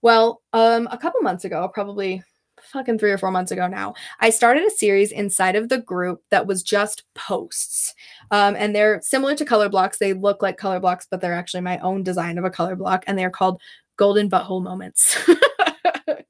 Well, 0.00 0.42
um, 0.52 0.88
a 0.90 0.98
couple 0.98 1.20
months 1.20 1.44
ago, 1.44 1.70
probably 1.72 2.24
fucking 2.72 2.98
three 2.98 3.10
or 3.10 3.18
four 3.18 3.30
months 3.30 3.52
ago 3.52 3.66
now, 3.66 3.94
I 4.20 4.30
started 4.30 4.64
a 4.64 4.70
series 4.70 5.12
inside 5.12 5.56
of 5.56 5.68
the 5.68 5.78
group 5.78 6.22
that 6.30 6.46
was 6.46 6.62
just 6.62 7.04
posts. 7.14 7.94
Um, 8.30 8.56
and 8.56 8.74
they're 8.74 9.00
similar 9.02 9.34
to 9.36 9.44
color 9.44 9.68
blocks. 9.68 9.98
They 9.98 10.14
look 10.14 10.42
like 10.42 10.56
color 10.56 10.80
blocks, 10.80 11.06
but 11.10 11.20
they're 11.20 11.34
actually 11.34 11.60
my 11.60 11.78
own 11.78 12.02
design 12.02 12.38
of 12.38 12.44
a 12.44 12.50
color 12.50 12.76
block. 12.76 13.04
And 13.06 13.18
they're 13.18 13.30
called 13.30 13.60
golden 13.96 14.28
butthole 14.28 14.62
moments. 14.62 15.16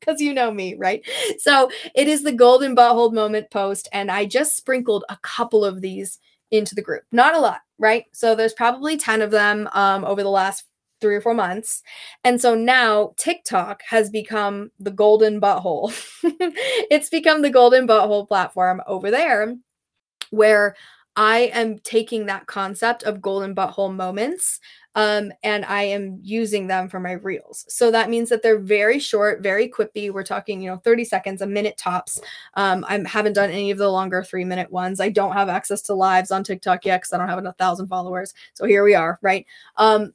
Because 0.00 0.20
you 0.20 0.34
know 0.34 0.50
me, 0.50 0.74
right? 0.74 1.00
So 1.38 1.70
it 1.94 2.08
is 2.08 2.24
the 2.24 2.32
golden 2.32 2.74
butthole 2.74 3.12
moment 3.12 3.52
post. 3.52 3.88
And 3.92 4.10
I 4.10 4.26
just 4.26 4.56
sprinkled 4.56 5.04
a 5.08 5.16
couple 5.22 5.64
of 5.64 5.80
these 5.80 6.18
into 6.50 6.74
the 6.74 6.82
group. 6.82 7.04
Not 7.12 7.36
a 7.36 7.40
lot, 7.40 7.60
right? 7.78 8.04
So 8.12 8.34
there's 8.34 8.52
probably 8.52 8.96
10 8.96 9.22
of 9.22 9.30
them 9.30 9.68
um, 9.72 10.04
over 10.04 10.24
the 10.24 10.28
last 10.28 10.64
three 11.02 11.14
or 11.14 11.20
four 11.20 11.34
months. 11.34 11.82
And 12.24 12.40
so 12.40 12.54
now 12.54 13.12
TikTok 13.18 13.82
has 13.86 14.08
become 14.08 14.70
the 14.80 14.90
golden 14.90 15.40
butthole. 15.40 15.92
it's 16.90 17.10
become 17.10 17.42
the 17.42 17.50
golden 17.50 17.86
butthole 17.86 18.26
platform 18.26 18.80
over 18.86 19.10
there 19.10 19.54
where 20.30 20.74
I 21.14 21.50
am 21.52 21.78
taking 21.80 22.26
that 22.26 22.46
concept 22.46 23.02
of 23.02 23.20
golden 23.20 23.54
butthole 23.54 23.94
moments 23.94 24.60
um, 24.94 25.32
and 25.42 25.64
I 25.64 25.84
am 25.84 26.18
using 26.22 26.66
them 26.66 26.88
for 26.88 27.00
my 27.00 27.12
reels. 27.12 27.64
So 27.68 27.90
that 27.90 28.10
means 28.10 28.28
that 28.28 28.42
they're 28.42 28.58
very 28.58 28.98
short, 28.98 29.42
very 29.42 29.68
quippy. 29.68 30.10
We're 30.10 30.22
talking, 30.22 30.60
you 30.60 30.70
know, 30.70 30.76
30 30.78 31.04
seconds, 31.04 31.40
a 31.40 31.46
minute 31.46 31.78
tops. 31.78 32.20
Um, 32.54 32.84
I 32.88 33.02
haven't 33.06 33.32
done 33.34 33.50
any 33.50 33.70
of 33.70 33.78
the 33.78 33.88
longer 33.88 34.22
three 34.22 34.44
minute 34.44 34.70
ones. 34.70 35.00
I 35.00 35.08
don't 35.08 35.32
have 35.32 35.48
access 35.48 35.80
to 35.82 35.94
lives 35.94 36.30
on 36.30 36.44
TikTok 36.44 36.84
yet 36.84 37.00
because 37.00 37.12
I 37.12 37.18
don't 37.18 37.28
have 37.28 37.44
a 37.44 37.52
thousand 37.52 37.88
followers. 37.88 38.34
So 38.54 38.66
here 38.66 38.84
we 38.84 38.94
are, 38.94 39.18
right? 39.22 39.46
Um, 39.76 40.12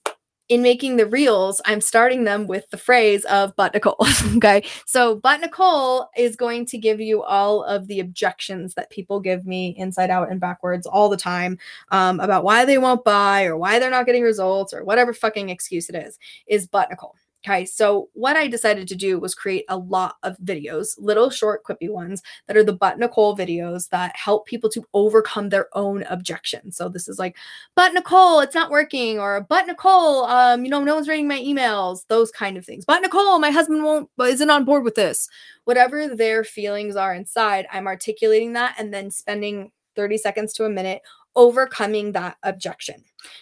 in 0.49 0.61
making 0.61 0.95
the 0.95 1.05
reels, 1.05 1.59
I'm 1.65 1.81
starting 1.81 2.23
them 2.23 2.47
with 2.47 2.69
the 2.69 2.77
phrase 2.77 3.25
of 3.25 3.55
but 3.55 3.73
Nicole. 3.73 3.97
okay. 4.37 4.63
So, 4.85 5.15
but 5.15 5.41
Nicole 5.41 6.09
is 6.17 6.35
going 6.35 6.65
to 6.67 6.77
give 6.77 7.01
you 7.01 7.23
all 7.23 7.63
of 7.63 7.87
the 7.87 7.99
objections 7.99 8.73
that 8.75 8.89
people 8.89 9.19
give 9.19 9.45
me 9.45 9.75
inside 9.77 10.09
out 10.09 10.31
and 10.31 10.39
backwards 10.39 10.87
all 10.87 11.09
the 11.09 11.17
time 11.17 11.57
um, 11.91 12.19
about 12.19 12.43
why 12.43 12.65
they 12.65 12.77
won't 12.77 13.03
buy 13.03 13.45
or 13.45 13.57
why 13.57 13.79
they're 13.79 13.89
not 13.89 14.05
getting 14.05 14.23
results 14.23 14.73
or 14.73 14.83
whatever 14.83 15.13
fucking 15.13 15.49
excuse 15.49 15.89
it 15.89 15.95
is, 15.95 16.17
is 16.47 16.67
but 16.67 16.89
Nicole. 16.89 17.15
Okay, 17.47 17.63
so 17.63 18.09
what 18.11 18.35
I 18.35 18.49
decided 18.49 18.89
to 18.89 18.95
do 18.95 19.19
was 19.19 19.33
create 19.33 19.63
a 19.69 19.77
lot 19.77 20.17
of 20.21 20.37
videos, 20.39 20.95
little 20.97 21.29
short, 21.29 21.63
quippy 21.63 21.89
ones 21.89 22.21
that 22.45 22.57
are 22.57 22.63
the 22.63 22.73
But 22.73 22.99
Nicole 22.99 23.37
videos 23.37 23.87
that 23.87 24.13
help 24.17 24.45
people 24.45 24.69
to 24.71 24.83
overcome 24.93 25.47
their 25.47 25.69
own 25.71 26.03
objections. 26.09 26.75
So 26.75 26.89
this 26.89 27.07
is 27.07 27.19
like, 27.19 27.37
But 27.73 27.93
Nicole, 27.93 28.41
it's 28.41 28.53
not 28.53 28.69
working, 28.69 29.17
or 29.17 29.45
But 29.47 29.65
Nicole, 29.65 30.25
um, 30.25 30.65
you 30.65 30.69
know, 30.69 30.83
no 30.83 30.95
one's 30.95 31.07
reading 31.07 31.29
my 31.29 31.39
emails, 31.39 32.05
those 32.09 32.31
kind 32.31 32.57
of 32.57 32.65
things. 32.65 32.83
But 32.83 33.01
Nicole, 33.01 33.39
my 33.39 33.51
husband 33.51 33.81
won't 33.81 34.09
but 34.17 34.29
isn't 34.29 34.49
on 34.49 34.65
board 34.65 34.83
with 34.83 34.95
this. 34.95 35.29
Whatever 35.63 36.13
their 36.13 36.43
feelings 36.43 36.97
are 36.97 37.13
inside, 37.13 37.65
I'm 37.71 37.87
articulating 37.87 38.53
that 38.53 38.75
and 38.77 38.93
then 38.93 39.09
spending 39.09 39.71
30 39.95 40.17
seconds 40.17 40.51
to 40.53 40.65
a 40.65 40.69
minute 40.69 41.01
overcoming 41.37 42.11
that 42.11 42.35
objection 42.43 43.01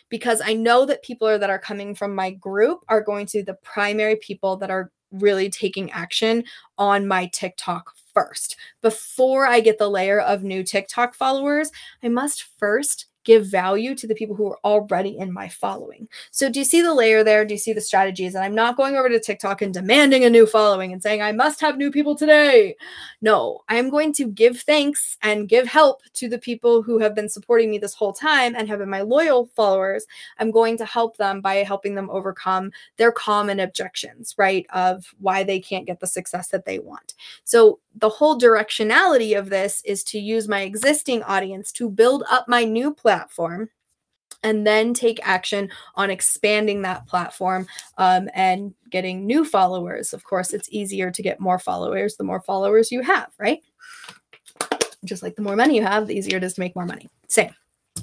because 0.09 0.41
I 0.45 0.53
know 0.53 0.85
that 0.85 1.01
people 1.01 1.27
are, 1.27 1.39
that 1.39 1.49
are 1.49 1.57
coming 1.57 1.95
from 1.95 2.13
my 2.13 2.29
group 2.31 2.83
are 2.89 3.01
going 3.01 3.25
to 3.27 3.39
be 3.39 3.41
the 3.41 3.55
primary 3.55 4.17
people 4.17 4.57
that 4.57 4.69
are 4.69 4.91
really 5.11 5.49
taking 5.49 5.89
action 5.91 6.43
on 6.77 7.07
my 7.07 7.27
TikTok 7.27 7.93
first. 8.13 8.57
Before 8.81 9.47
I 9.47 9.61
get 9.61 9.79
the 9.79 9.89
layer 9.89 10.19
of 10.19 10.43
new 10.43 10.63
TikTok 10.63 11.15
followers, 11.15 11.71
I 12.03 12.09
must 12.09 12.45
first 12.59 13.07
give 13.25 13.45
value 13.45 13.95
to 13.95 14.07
the 14.07 14.15
people 14.15 14.35
who 14.35 14.47
are 14.47 14.59
already 14.63 15.17
in 15.17 15.33
my 15.33 15.49
following. 15.49 16.07
So, 16.31 16.49
do 16.49 16.59
you 16.59 16.65
see 16.65 16.81
the 16.81 16.93
layer 16.93 17.23
there? 17.23 17.43
Do 17.43 17.53
you 17.53 17.57
see 17.57 17.73
the 17.73 17.81
strategies? 17.81 18.35
And 18.35 18.43
I'm 18.43 18.55
not 18.55 18.77
going 18.77 18.95
over 18.95 19.09
to 19.09 19.19
TikTok 19.19 19.61
and 19.61 19.73
demanding 19.73 20.23
a 20.23 20.29
new 20.29 20.45
following 20.45 20.93
and 20.93 21.01
saying, 21.01 21.21
I 21.21 21.31
must 21.31 21.59
have 21.61 21.77
new 21.77 21.91
people 21.91 22.15
today. 22.15 22.75
No, 23.21 23.63
I'm 23.67 23.89
going 23.89 24.13
to 24.13 24.27
give 24.27 24.61
thanks 24.61 25.17
and 25.21 25.49
give 25.49 25.67
help 25.67 26.01
to 26.13 26.29
the 26.29 26.39
people 26.39 26.81
who 26.81 26.99
have 26.99 27.15
been 27.15 27.29
supporting 27.29 27.69
me 27.69 27.77
this 27.77 27.93
whole 27.93 28.13
time 28.13 28.55
and 28.55 28.67
have 28.67 28.79
been 28.79 28.89
my 28.89 29.01
loyal 29.01 29.47
followers. 29.47 30.05
I'm 30.39 30.51
going 30.51 30.77
to 30.77 30.85
help 30.85 31.17
them 31.17 31.41
by 31.41 31.55
helping 31.55 31.95
them 31.95 32.09
overcome 32.09 32.71
their 32.97 33.11
common 33.11 33.59
objections, 33.59 34.35
right? 34.37 34.65
Of 34.73 35.13
why 35.19 35.43
they 35.43 35.59
can't 35.59 35.87
get 35.87 35.99
the 35.99 36.07
success 36.07 36.49
that 36.49 36.65
they 36.65 36.79
want. 36.79 37.15
So, 37.43 37.79
the 37.97 38.09
whole 38.09 38.39
directionality 38.39 39.37
of 39.37 39.49
this 39.49 39.81
is 39.85 40.03
to 40.05 40.19
use 40.19 40.47
my 40.47 40.61
existing 40.61 41.23
audience 41.23 41.71
to 41.73 41.89
build 41.89 42.23
up 42.29 42.47
my 42.47 42.63
new 42.63 42.93
platform 42.93 43.69
and 44.43 44.65
then 44.65 44.93
take 44.93 45.19
action 45.27 45.69
on 45.95 46.11
expanding 46.11 46.83
that 46.83 47.07
platform 47.07 47.65
um, 47.97 48.29
and 48.33 48.73
getting 48.91 49.25
new 49.25 49.43
followers. 49.43 50.13
Of 50.13 50.23
course, 50.23 50.53
it's 50.53 50.69
easier 50.71 51.09
to 51.09 51.23
get 51.23 51.39
more 51.39 51.57
followers 51.57 52.15
the 52.15 52.23
more 52.23 52.41
followers 52.41 52.91
you 52.91 53.01
have, 53.01 53.31
right? 53.39 53.61
Just 55.03 55.23
like 55.23 55.35
the 55.35 55.41
more 55.41 55.55
money 55.55 55.75
you 55.75 55.83
have, 55.83 56.07
the 56.07 56.15
easier 56.15 56.37
it 56.37 56.43
is 56.43 56.53
to 56.55 56.59
make 56.59 56.75
more 56.75 56.85
money. 56.85 57.09
Same. 57.27 57.53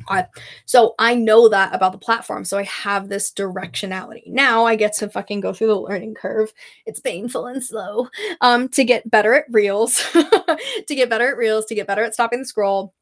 Uh, 0.08 0.24
so 0.64 0.94
I 0.98 1.14
know 1.14 1.48
that 1.48 1.74
about 1.74 1.92
the 1.92 1.98
platform. 1.98 2.44
So 2.44 2.58
I 2.58 2.64
have 2.64 3.08
this 3.08 3.32
directionality. 3.32 4.26
Now 4.26 4.64
I 4.64 4.76
get 4.76 4.94
to 4.94 5.08
fucking 5.08 5.40
go 5.40 5.52
through 5.52 5.68
the 5.68 5.80
learning 5.80 6.14
curve. 6.14 6.52
It's 6.86 7.00
painful 7.00 7.46
and 7.46 7.62
slow 7.62 8.08
um, 8.40 8.68
to 8.70 8.84
get 8.84 9.10
better 9.10 9.34
at 9.34 9.44
reels, 9.50 9.96
to 10.12 10.84
get 10.88 11.10
better 11.10 11.28
at 11.28 11.36
reels, 11.36 11.66
to 11.66 11.74
get 11.74 11.86
better 11.86 12.04
at 12.04 12.14
stopping 12.14 12.40
the 12.40 12.46
scroll 12.46 12.94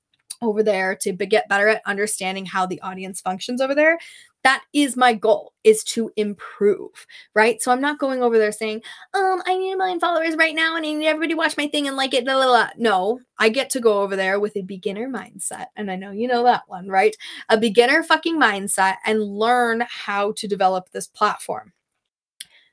over 0.42 0.62
there, 0.62 0.96
to 0.96 1.12
get 1.12 1.48
better 1.48 1.68
at 1.68 1.82
understanding 1.84 2.46
how 2.46 2.64
the 2.64 2.80
audience 2.80 3.20
functions 3.20 3.60
over 3.60 3.74
there 3.74 3.98
that 4.42 4.62
is 4.72 4.96
my 4.96 5.12
goal 5.12 5.52
is 5.64 5.84
to 5.84 6.10
improve 6.16 7.06
right 7.34 7.60
so 7.60 7.70
i'm 7.70 7.80
not 7.80 7.98
going 7.98 8.22
over 8.22 8.38
there 8.38 8.52
saying 8.52 8.80
um 9.14 9.42
i 9.46 9.56
need 9.56 9.72
a 9.72 9.76
million 9.76 10.00
followers 10.00 10.36
right 10.36 10.54
now 10.54 10.76
and 10.76 10.86
i 10.86 10.92
need 10.92 11.06
everybody 11.06 11.34
watch 11.34 11.56
my 11.56 11.66
thing 11.66 11.86
and 11.86 11.96
like 11.96 12.14
it 12.14 12.24
blah, 12.24 12.34
blah, 12.34 12.46
blah. 12.46 12.68
no 12.76 13.20
i 13.38 13.48
get 13.48 13.70
to 13.70 13.80
go 13.80 14.00
over 14.00 14.16
there 14.16 14.40
with 14.40 14.56
a 14.56 14.62
beginner 14.62 15.08
mindset 15.08 15.66
and 15.76 15.90
i 15.90 15.96
know 15.96 16.10
you 16.10 16.26
know 16.26 16.44
that 16.44 16.62
one 16.66 16.88
right 16.88 17.16
a 17.48 17.58
beginner 17.58 18.02
fucking 18.02 18.38
mindset 18.38 18.96
and 19.04 19.22
learn 19.22 19.84
how 19.88 20.32
to 20.32 20.48
develop 20.48 20.90
this 20.90 21.06
platform 21.06 21.72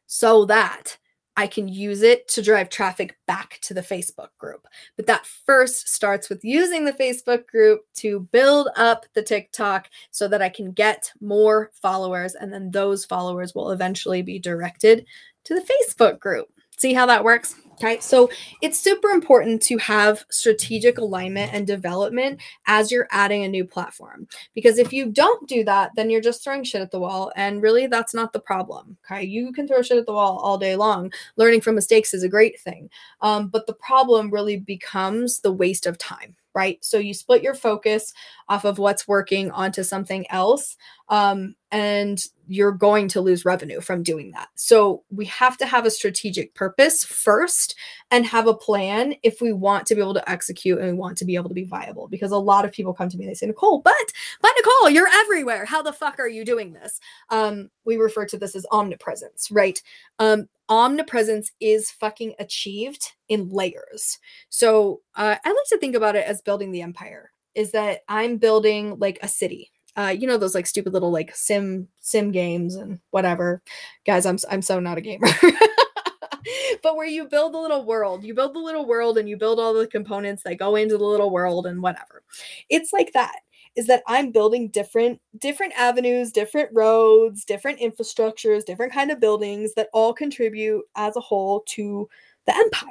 so 0.06 0.46
that 0.46 0.98
I 1.38 1.46
can 1.46 1.68
use 1.68 2.02
it 2.02 2.28
to 2.30 2.42
drive 2.42 2.70
traffic 2.70 3.16
back 3.28 3.60
to 3.62 3.76
the 3.76 3.82
Facebook 3.82 4.30
group. 4.40 4.68
But 4.96 5.06
that 5.06 5.28
first 5.28 5.88
starts 5.88 6.30
with 6.30 6.44
using 6.44 6.84
the 6.84 6.94
Facebook 6.94 7.46
group 7.46 7.82
to 7.98 8.22
build 8.32 8.70
up 8.76 9.06
the 9.14 9.22
TikTok 9.22 9.90
so 10.10 10.28
that 10.28 10.42
I 10.42 10.50
can 10.50 10.72
get 10.72 11.12
more 11.22 11.70
followers. 11.80 12.34
And 12.34 12.52
then 12.52 12.72
those 12.72 13.06
followers 13.06 13.54
will 13.54 13.70
eventually 13.70 14.24
be 14.24 14.40
directed 14.40 15.06
to 15.44 15.54
the 15.54 15.66
Facebook 15.94 16.20
group. 16.20 16.48
See 16.78 16.94
how 16.94 17.06
that 17.08 17.24
works? 17.24 17.56
Okay, 17.80 18.00
so 18.00 18.28
it's 18.64 18.80
super 18.80 19.10
important 19.10 19.62
to 19.64 19.78
have 19.78 20.26
strategic 20.30 20.98
alignment 20.98 21.54
and 21.54 21.68
development 21.68 22.42
as 22.66 22.92
you're 22.92 23.08
adding 23.12 23.44
a 23.44 23.48
new 23.48 23.66
platform. 23.66 24.28
Because 24.56 24.80
if 24.80 24.92
you 24.92 25.12
don't 25.12 25.48
do 25.48 25.64
that, 25.66 25.92
then 25.96 26.10
you're 26.10 26.20
just 26.20 26.44
throwing 26.44 26.64
shit 26.64 26.82
at 26.82 26.90
the 26.90 27.00
wall. 27.00 27.32
And 27.36 27.62
really, 27.62 27.86
that's 27.86 28.16
not 28.16 28.34
the 28.34 28.40
problem. 28.40 28.98
Okay, 29.06 29.24
you 29.24 29.52
can 29.54 29.68
throw 29.68 29.84
shit 29.84 29.98
at 29.98 30.08
the 30.08 30.14
wall 30.14 30.40
all 30.40 30.58
day 30.58 30.76
long. 30.76 31.12
Learning 31.36 31.62
from 31.62 31.76
mistakes 31.76 32.16
is 32.16 32.24
a 32.24 32.30
great 32.30 32.60
thing. 32.60 32.90
Um, 33.22 33.50
but 33.50 33.68
the 33.68 33.74
problem 33.74 34.32
really 34.32 34.58
becomes 34.58 35.42
the 35.42 35.52
waste 35.52 35.86
of 35.86 36.00
time 36.00 36.36
right? 36.54 36.84
So 36.84 36.98
you 36.98 37.14
split 37.14 37.44
your 37.44 37.54
focus 37.54 38.14
off 38.50 38.66
of 38.66 38.80
what's 38.80 39.08
working 39.08 39.52
onto 39.52 39.84
something 39.84 40.26
else. 40.32 40.76
Um, 41.10 41.56
and 41.72 42.24
you're 42.48 42.72
going 42.72 43.08
to 43.10 43.22
lose 43.22 43.46
revenue 43.46 43.82
from 43.82 44.04
doing 44.04 44.32
that. 44.32 44.48
So 44.56 45.04
we 45.12 45.26
have 45.26 45.58
to 45.58 45.66
have 45.66 45.86
a 45.86 45.92
strategic 45.92 46.54
purpose 46.54 47.04
first 47.04 47.76
and 48.10 48.26
have 48.26 48.48
a 48.48 48.54
plan 48.54 49.16
if 49.24 49.42
we 49.42 49.52
want 49.54 49.86
to 49.88 49.96
be 49.96 50.02
able 50.02 50.14
to 50.14 50.30
execute 50.30 50.80
and 50.80 50.88
we 50.88 50.94
want 50.94 51.18
to 51.18 51.26
be 51.26 51.36
able 51.36 51.50
to 51.50 51.56
be 51.56 51.66
viable. 51.66 52.08
Because 52.08 52.32
a 52.32 52.38
lot 52.38 52.66
of 52.66 52.72
people 52.72 52.94
come 52.94 53.10
to 53.10 53.18
me, 53.18 53.26
and 53.26 53.32
they 53.32 53.36
say, 53.36 53.46
Nicole, 53.46 53.80
but 53.80 53.94
but 54.42 54.52
Nicole, 54.58 54.90
you're 54.90 55.10
everywhere. 55.14 55.66
How 55.66 55.82
the 55.82 55.94
fuck 55.94 56.20
are 56.20 56.28
you 56.28 56.46
doing 56.46 56.74
this? 56.74 57.00
Um, 57.30 57.70
we 57.86 57.98
refer 57.98 58.26
to 58.26 58.38
this 58.38 58.56
as 58.56 58.66
omnipresence, 58.72 59.52
right? 59.52 59.82
Um, 60.20 60.48
omnipresence 60.70 61.52
is 61.60 61.92
fucking 61.92 62.34
achieved 62.40 63.14
in 63.30 63.50
layers. 63.50 64.20
So 64.50 65.02
uh, 65.16 65.36
I 65.44 65.50
like 65.50 65.58
to 65.70 65.78
think 65.78 65.96
about 65.96 66.16
it 66.16 66.26
as 66.26 66.42
building 66.42 66.72
the 66.72 66.82
empire. 66.82 67.32
Is 67.56 67.72
that 67.72 68.02
I'm 68.08 68.38
building 68.38 69.00
like 69.00 69.18
a 69.24 69.28
city, 69.28 69.72
uh, 69.98 70.14
you 70.18 70.28
know 70.28 70.38
those 70.38 70.54
like 70.54 70.68
stupid 70.68 70.94
little 70.94 71.12
like 71.12 71.36
sim 71.36 71.88
sim 72.02 72.32
games 72.32 72.76
and 72.76 73.00
whatever. 73.10 73.64
Guys, 74.06 74.28
I'm 74.28 74.38
I'm 74.52 74.62
so 74.62 74.80
not 74.80 75.00
a 75.00 75.02
gamer. 75.02 75.28
but 76.84 76.96
where 76.96 77.08
you 77.08 77.28
build 77.28 77.56
a 77.56 77.60
little 77.60 77.84
world, 77.84 78.24
you 78.24 78.36
build 78.36 78.54
the 78.54 78.60
little 78.60 78.86
world 78.86 79.18
and 79.18 79.28
you 79.28 79.38
build 79.38 79.60
all 79.60 79.74
the 79.74 79.88
components 79.88 80.44
that 80.44 80.60
go 80.60 80.76
into 80.76 80.98
the 80.98 81.04
little 81.04 81.32
world 81.32 81.66
and 81.66 81.82
whatever. 81.82 82.24
It's 82.70 82.94
like 82.94 83.12
that 83.14 83.38
is 83.78 83.88
that 83.88 84.04
I'm 84.08 84.32
building 84.32 84.68
different 84.70 85.22
different 85.38 85.74
avenues, 85.78 86.34
different 86.34 86.70
roads, 86.74 87.46
different 87.46 87.80
infrastructures, 87.80 88.66
different 88.66 88.92
kind 88.92 89.12
of 89.12 89.22
buildings 89.22 89.74
that 89.76 89.90
all 89.94 90.14
contribute 90.14 90.84
as 90.96 91.16
a 91.16 91.22
whole 91.22 91.64
to 91.68 92.10
the 92.46 92.56
empire. 92.56 92.90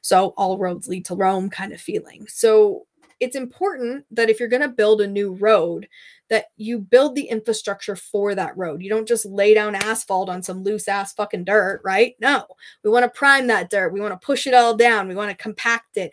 So 0.00 0.32
all 0.36 0.56
roads 0.56 0.88
lead 0.88 1.04
to 1.06 1.14
Rome 1.14 1.50
kind 1.50 1.72
of 1.72 1.80
feeling. 1.80 2.26
So 2.28 2.86
it's 3.18 3.36
important 3.36 4.06
that 4.12 4.30
if 4.30 4.40
you're 4.40 4.48
going 4.48 4.62
to 4.62 4.68
build 4.68 5.02
a 5.02 5.06
new 5.06 5.34
road 5.34 5.86
that 6.30 6.46
you 6.56 6.78
build 6.78 7.14
the 7.14 7.24
infrastructure 7.24 7.96
for 7.96 8.34
that 8.36 8.56
road. 8.56 8.80
You 8.80 8.88
don't 8.88 9.06
just 9.06 9.26
lay 9.26 9.52
down 9.52 9.74
asphalt 9.74 10.28
on 10.28 10.42
some 10.42 10.62
loose 10.62 10.86
ass 10.86 11.12
fucking 11.12 11.44
dirt, 11.44 11.82
right? 11.84 12.14
No. 12.20 12.46
We 12.84 12.90
want 12.90 13.02
to 13.02 13.18
prime 13.18 13.48
that 13.48 13.68
dirt. 13.68 13.92
We 13.92 14.00
want 14.00 14.18
to 14.18 14.24
push 14.24 14.46
it 14.46 14.54
all 14.54 14.76
down. 14.76 15.08
We 15.08 15.16
want 15.16 15.30
to 15.30 15.42
compact 15.42 15.96
it. 15.96 16.12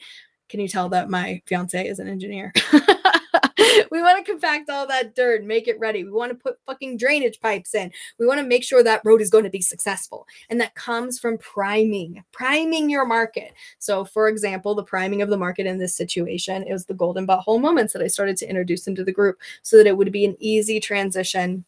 Can 0.49 0.59
you 0.59 0.67
tell 0.67 0.89
that 0.89 1.09
my 1.09 1.41
fiance 1.45 1.87
is 1.87 1.99
an 1.99 2.07
engineer? 2.07 2.51
we 3.91 4.01
want 4.01 4.23
to 4.23 4.31
compact 4.31 4.69
all 4.69 4.87
that 4.87 5.15
dirt 5.15 5.39
and 5.39 5.47
make 5.47 5.67
it 5.67 5.79
ready. 5.79 6.03
We 6.03 6.11
want 6.11 6.31
to 6.31 6.35
put 6.35 6.59
fucking 6.65 6.97
drainage 6.97 7.39
pipes 7.39 7.73
in. 7.75 7.91
We 8.19 8.25
want 8.25 8.39
to 8.39 8.45
make 8.45 8.63
sure 8.63 8.83
that 8.83 9.01
road 9.03 9.21
is 9.21 9.29
going 9.29 9.43
to 9.43 9.49
be 9.49 9.61
successful. 9.61 10.27
And 10.49 10.59
that 10.61 10.75
comes 10.75 11.19
from 11.19 11.37
priming, 11.37 12.23
priming 12.31 12.89
your 12.89 13.05
market. 13.05 13.53
So, 13.79 14.05
for 14.05 14.27
example, 14.27 14.75
the 14.75 14.83
priming 14.83 15.21
of 15.21 15.29
the 15.29 15.37
market 15.37 15.65
in 15.65 15.77
this 15.77 15.95
situation 15.95 16.63
is 16.63 16.85
the 16.85 16.93
golden 16.93 17.27
butthole 17.27 17.61
moments 17.61 17.93
that 17.93 18.01
I 18.01 18.07
started 18.07 18.37
to 18.37 18.49
introduce 18.49 18.87
into 18.87 19.03
the 19.03 19.11
group 19.11 19.37
so 19.61 19.77
that 19.77 19.87
it 19.87 19.97
would 19.97 20.11
be 20.11 20.25
an 20.25 20.37
easy 20.39 20.79
transition 20.79 21.65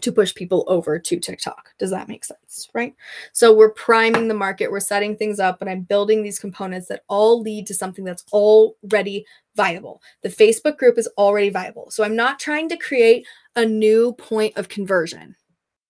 to 0.00 0.12
push 0.12 0.34
people 0.34 0.64
over 0.68 0.98
to 0.98 1.18
TikTok. 1.18 1.70
Does 1.78 1.90
that 1.90 2.08
make 2.08 2.24
sense? 2.24 2.68
Right. 2.74 2.94
So 3.32 3.52
we're 3.52 3.72
priming 3.72 4.28
the 4.28 4.34
market, 4.34 4.70
we're 4.70 4.80
setting 4.80 5.16
things 5.16 5.40
up, 5.40 5.60
and 5.60 5.68
I'm 5.68 5.82
building 5.82 6.22
these 6.22 6.38
components 6.38 6.88
that 6.88 7.02
all 7.08 7.40
lead 7.40 7.66
to 7.66 7.74
something 7.74 8.04
that's 8.04 8.24
already 8.32 9.26
viable. 9.56 10.00
The 10.22 10.28
Facebook 10.28 10.76
group 10.76 10.96
is 10.96 11.08
already 11.18 11.50
viable. 11.50 11.90
So 11.90 12.04
I'm 12.04 12.16
not 12.16 12.38
trying 12.38 12.68
to 12.68 12.76
create 12.76 13.26
a 13.56 13.66
new 13.66 14.12
point 14.12 14.56
of 14.56 14.68
conversion. 14.68 15.34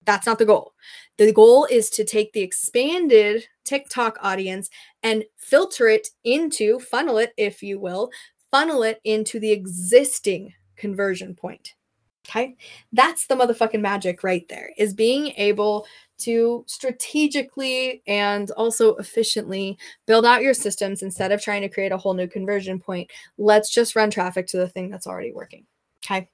That's 0.07 0.27
not 0.27 0.39
the 0.39 0.47
goal. 0.47 0.73
The 1.19 1.33
goal 1.33 1.67
is 1.71 1.91
to 1.91 2.05
take 2.05 2.33
the 2.33 2.41
expanded 2.41 3.45
TikTok 3.65 4.17
audience 4.23 4.71
and 5.03 5.25
filter 5.37 5.89
it 5.89 6.09
into, 6.25 6.81
funnel 6.81 7.19
it, 7.19 7.33
if 7.37 7.63
you 7.63 7.79
will, 7.79 8.11
funnel 8.51 8.83
it 8.83 9.01
into 9.05 9.39
the 9.39 9.53
existing 9.53 10.55
conversion 10.77 11.35
point. 11.35 11.75
Okay. 12.29 12.57
That's 12.93 13.27
the 13.27 13.35
motherfucking 13.35 13.81
magic 13.81 14.23
right 14.23 14.47
there 14.49 14.71
is 14.77 14.95
being 14.95 15.29
able 15.37 15.87
to 16.19 16.65
strategically 16.69 18.03
and 18.07 18.51
also 18.53 18.95
efficiently 18.97 19.79
build 20.07 20.27
out 20.27 20.43
your 20.43 20.53
systems 20.55 21.03
instead 21.03 21.33
of 21.33 21.41
trying 21.43 21.63
to 21.63 21.69
create 21.69 21.93
a 21.93 21.97
whole 21.97 22.15
new 22.15 22.29
conversion 22.29 22.79
point. 22.79 23.11
Let's 23.39 23.73
just 23.73 23.97
run 23.97 24.11
traffic 24.11 24.47
to 24.49 24.59
the 24.59 24.69
thing 24.69 24.91
that's 24.91 25.07
already 25.07 25.33
working. 25.33 25.67
Okay. 26.05 26.29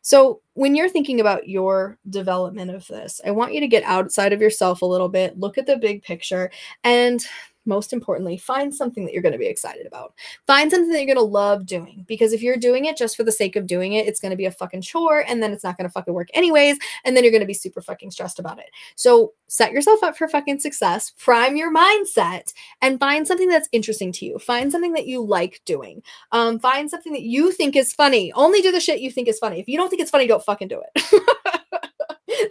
So 0.00 0.40
when 0.54 0.74
you're 0.74 0.88
thinking 0.88 1.20
about 1.20 1.48
your 1.48 1.98
development 2.10 2.70
of 2.70 2.86
this, 2.86 3.20
I 3.24 3.30
want 3.30 3.54
you 3.54 3.60
to 3.60 3.68
get 3.68 3.84
outside 3.84 4.32
of 4.32 4.40
yourself 4.40 4.82
a 4.82 4.86
little 4.86 5.08
bit, 5.08 5.38
look 5.38 5.58
at 5.58 5.66
the 5.66 5.76
big 5.76 6.02
picture, 6.02 6.50
and 6.82 7.24
most 7.64 7.92
importantly, 7.92 8.36
find 8.36 8.74
something 8.74 9.04
that 9.04 9.12
you're 9.12 9.22
going 9.22 9.32
to 9.32 9.38
be 9.38 9.46
excited 9.46 9.86
about. 9.86 10.14
Find 10.46 10.70
something 10.70 10.90
that 10.90 10.98
you're 10.98 11.14
going 11.14 11.24
to 11.26 11.32
love 11.32 11.66
doing 11.66 12.04
because 12.08 12.32
if 12.32 12.42
you're 12.42 12.56
doing 12.56 12.86
it 12.86 12.96
just 12.96 13.16
for 13.16 13.24
the 13.24 13.32
sake 13.32 13.56
of 13.56 13.66
doing 13.66 13.92
it, 13.92 14.06
it's 14.06 14.20
going 14.20 14.30
to 14.30 14.36
be 14.36 14.46
a 14.46 14.50
fucking 14.50 14.82
chore 14.82 15.24
and 15.26 15.42
then 15.42 15.52
it's 15.52 15.64
not 15.64 15.76
going 15.76 15.88
to 15.88 15.92
fucking 15.92 16.14
work 16.14 16.28
anyways. 16.34 16.78
And 17.04 17.16
then 17.16 17.24
you're 17.24 17.30
going 17.30 17.40
to 17.40 17.46
be 17.46 17.54
super 17.54 17.80
fucking 17.80 18.10
stressed 18.10 18.38
about 18.38 18.58
it. 18.58 18.70
So 18.96 19.32
set 19.48 19.72
yourself 19.72 20.02
up 20.02 20.16
for 20.16 20.28
fucking 20.28 20.60
success, 20.60 21.12
prime 21.18 21.56
your 21.56 21.72
mindset, 21.72 22.52
and 22.80 22.98
find 22.98 23.26
something 23.26 23.48
that's 23.48 23.68
interesting 23.72 24.12
to 24.12 24.26
you. 24.26 24.38
Find 24.38 24.72
something 24.72 24.92
that 24.92 25.06
you 25.06 25.24
like 25.24 25.60
doing. 25.64 26.02
Um, 26.32 26.58
find 26.58 26.90
something 26.90 27.12
that 27.12 27.22
you 27.22 27.52
think 27.52 27.76
is 27.76 27.92
funny. 27.92 28.32
Only 28.32 28.60
do 28.60 28.72
the 28.72 28.80
shit 28.80 29.00
you 29.00 29.10
think 29.10 29.28
is 29.28 29.38
funny. 29.38 29.60
If 29.60 29.68
you 29.68 29.78
don't 29.78 29.88
think 29.88 30.02
it's 30.02 30.10
funny, 30.10 30.26
don't 30.26 30.44
fucking 30.44 30.68
do 30.68 30.82
it. 30.94 31.22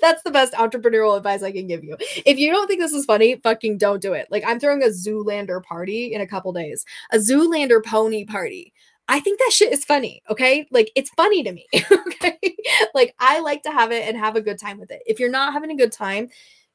That's 0.01 0.23
the 0.23 0.31
best 0.31 0.53
entrepreneurial 0.53 1.17
advice 1.17 1.43
I 1.43 1.51
can 1.51 1.67
give 1.67 1.83
you. 1.83 1.97
If 2.25 2.37
you 2.37 2.51
don't 2.51 2.67
think 2.67 2.79
this 2.79 2.93
is 2.93 3.05
funny, 3.05 3.35
fucking 3.35 3.77
don't 3.77 4.01
do 4.01 4.13
it. 4.13 4.27
Like 4.29 4.43
I'm 4.45 4.59
throwing 4.59 4.83
a 4.83 4.87
Zoolander 4.87 5.63
party 5.63 6.13
in 6.13 6.21
a 6.21 6.27
couple 6.27 6.53
days, 6.53 6.85
a 7.11 7.17
Zoolander 7.17 7.83
pony 7.83 8.25
party. 8.25 8.73
I 9.07 9.19
think 9.19 9.39
that 9.39 9.51
shit 9.51 9.73
is 9.73 9.83
funny. 9.83 10.21
Okay. 10.29 10.67
Like 10.71 10.91
it's 10.95 11.09
funny 11.11 11.43
to 11.43 11.51
me. 11.51 11.67
okay. 11.91 12.39
Like 12.93 13.13
I 13.19 13.39
like 13.39 13.63
to 13.63 13.71
have 13.71 13.91
it 13.91 14.07
and 14.07 14.17
have 14.17 14.35
a 14.35 14.41
good 14.41 14.59
time 14.59 14.79
with 14.79 14.91
it. 14.91 15.01
If 15.05 15.19
you're 15.19 15.29
not 15.29 15.53
having 15.53 15.71
a 15.71 15.75
good 15.75 15.91
time, 15.91 16.29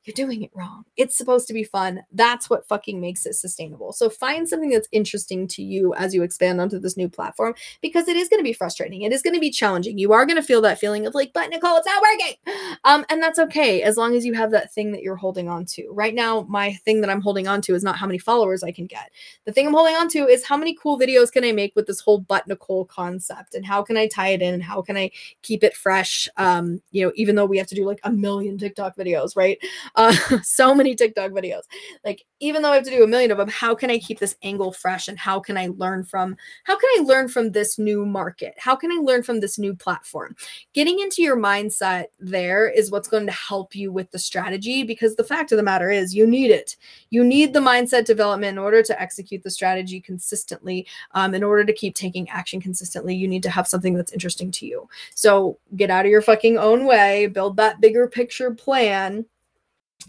you're 0.07 0.15
doing 0.15 0.43
it 0.43 0.51
wrong. 0.55 0.85
It's 0.97 1.17
supposed 1.17 1.49
to 1.49 1.55
be 1.55 1.65
fun. 1.65 2.03
That's 2.13 2.49
what 2.49 2.67
fucking 2.69 3.01
makes 3.01 3.27
it 3.27 3.35
sustainable. 3.35 3.93
So 3.93 4.09
find 4.09 4.49
something 4.49 4.71
that's 4.71 4.89
interesting 4.93 5.49
to 5.49 5.63
you 5.63 5.95
as 5.95 6.15
you 6.15 6.23
expand 6.23 6.61
onto 6.61 6.79
this 6.79 6.97
new 6.97 7.09
platform 7.09 7.55
because 7.83 8.09
it 8.09 8.17
is 8.17 8.29
going 8.29 8.41
to 8.41 8.45
be 8.45 8.53
frustrating. 8.53 9.03
It 9.03 9.13
is 9.13 9.23
going 9.23 9.35
to 9.35 9.41
be 9.41 9.51
challenging. 9.51 9.99
You 9.99 10.13
are 10.13 10.25
going 10.25 10.37
to 10.37 10.43
feel 10.43 10.61
that 10.63 10.79
feeling 10.79 11.07
of 11.07 11.15
like, 11.15 11.33
but 11.33 11.51
Nicole, 11.51 11.77
it's 11.77 11.87
not 11.87 12.03
working. 12.03 12.37
Um, 12.85 13.05
and 13.11 13.23
that's 13.23 13.39
okay 13.39 13.83
as 13.83 13.97
long 13.97 14.15
as 14.15 14.25
you 14.25 14.33
have 14.35 14.53
that 14.53 14.73
thing 14.73 14.93
that 14.93 15.03
you're 15.03 15.17
holding 15.17 15.49
on 15.49 15.65
to. 15.67 15.89
Right 15.91 16.15
now, 16.15 16.47
my 16.49 16.75
thing 16.85 17.01
that 17.01 17.11
I'm 17.11 17.21
holding 17.21 17.49
on 17.49 17.61
to 17.63 17.75
is 17.75 17.83
not 17.83 17.97
how 17.97 18.07
many 18.07 18.19
followers 18.19 18.63
I 18.63 18.71
can 18.71 18.87
get. 18.87 19.11
The 19.45 19.53
thing 19.53 19.67
I'm 19.67 19.75
holding 19.75 19.97
on 19.97 20.09
to 20.11 20.27
is 20.27 20.45
how 20.45 20.57
many 20.57 20.77
cool 20.81 20.99
videos 20.99 21.33
can 21.33 21.45
I 21.45 21.53
make 21.53 21.75
with 21.75 21.87
this 21.87 22.01
whole 22.01 22.21
but 22.21 22.47
Nicole 22.47 22.85
concept 22.85 23.55
and 23.55 23.67
how 23.67 23.83
can 23.83 23.97
I 23.97 24.07
tie 24.07 24.29
it 24.29 24.43
in 24.43 24.55
and 24.55 24.63
how 24.63 24.83
can 24.83 24.97
I 24.97 25.11
keep 25.43 25.65
it 25.65 25.75
fresh? 25.75 26.29
Um, 26.37 26.81
you 26.93 27.05
know, 27.05 27.13
even 27.17 27.35
though 27.35 27.47
we 27.47 27.59
have 27.59 27.67
to 27.69 27.75
do 27.75 27.85
like 27.85 28.01
a 28.05 28.13
million 28.13 28.59
TikTok 28.59 28.97
videos, 28.97 29.37
right? 29.37 29.59
Uh, 29.97 30.15
so 30.43 30.75
many 30.75 30.95
TikTok 30.95 31.33
videos. 31.33 31.63
Like, 32.05 32.25
even 32.41 32.63
though 32.63 32.71
I 32.71 32.75
have 32.75 32.85
to 32.85 32.91
do 32.91 33.03
a 33.03 33.07
million 33.07 33.31
of 33.31 33.39
them, 33.39 33.49
how 33.49 33.75
can 33.75 33.91
I 33.91 33.99
keep 33.99 34.19
this 34.19 34.37
angle 34.43 34.73
fresh 34.73 35.09
and 35.09 35.19
how 35.19 35.41
can 35.41 35.57
I 35.57 35.69
learn 35.77 36.05
from 36.05 36.37
how 36.65 36.79
can 36.79 36.91
I 36.99 37.03
learn 37.05 37.29
from 37.29 37.53
this 37.53 37.79
new 37.79 38.05
market? 38.05 38.55
How 38.59 38.77
can 38.77 38.93
I 38.93 38.97
learn 38.97 39.23
from 39.23 39.41
this 39.41 39.59
new 39.59 39.75
platform? 39.75 40.37
Getting 40.75 41.01
into 41.01 41.23
your 41.23 41.37
mindset 41.37 42.07
there 42.19 42.69
is 42.69 42.91
what's 42.91 43.09
going 43.09 43.27
to 43.27 43.33
help 43.33 43.75
you 43.75 43.91
with 43.91 44.11
the 44.11 44.19
strategy 44.19 44.83
because 44.83 45.17
the 45.17 45.25
fact 45.25 45.51
of 45.53 45.57
the 45.57 45.63
matter 45.63 45.91
is 45.91 46.15
you 46.15 46.27
need 46.27 46.51
it. 46.51 46.77
You 47.11 47.25
need 47.25 47.55
the 47.55 47.61
mindset 47.61 48.05
development 48.05 48.53
in 48.53 48.59
order 48.59 48.83
to 48.83 49.01
execute 49.01 49.43
the 49.43 49.51
strategy 49.51 50.01
consistently. 50.01 50.87
Um, 51.13 51.35
in 51.35 51.43
order 51.43 51.65
to 51.65 51.73
keep 51.73 51.95
taking 51.95 52.29
action 52.29 52.61
consistently, 52.61 53.15
you 53.15 53.29
need 53.29 53.43
to 53.45 53.51
have 53.51 53.67
something 53.67 53.95
that's 53.95 54.13
interesting 54.13 54.51
to 54.53 54.67
you. 54.67 54.89
So 55.15 55.59
get 55.75 55.91
out 55.91 56.05
of 56.05 56.11
your 56.11 56.23
fucking 56.23 56.59
own 56.59 56.85
way, 56.85 57.27
build 57.29 57.57
that 57.57 57.81
bigger 57.81 58.09
picture 58.09 58.53
plan 58.53 59.25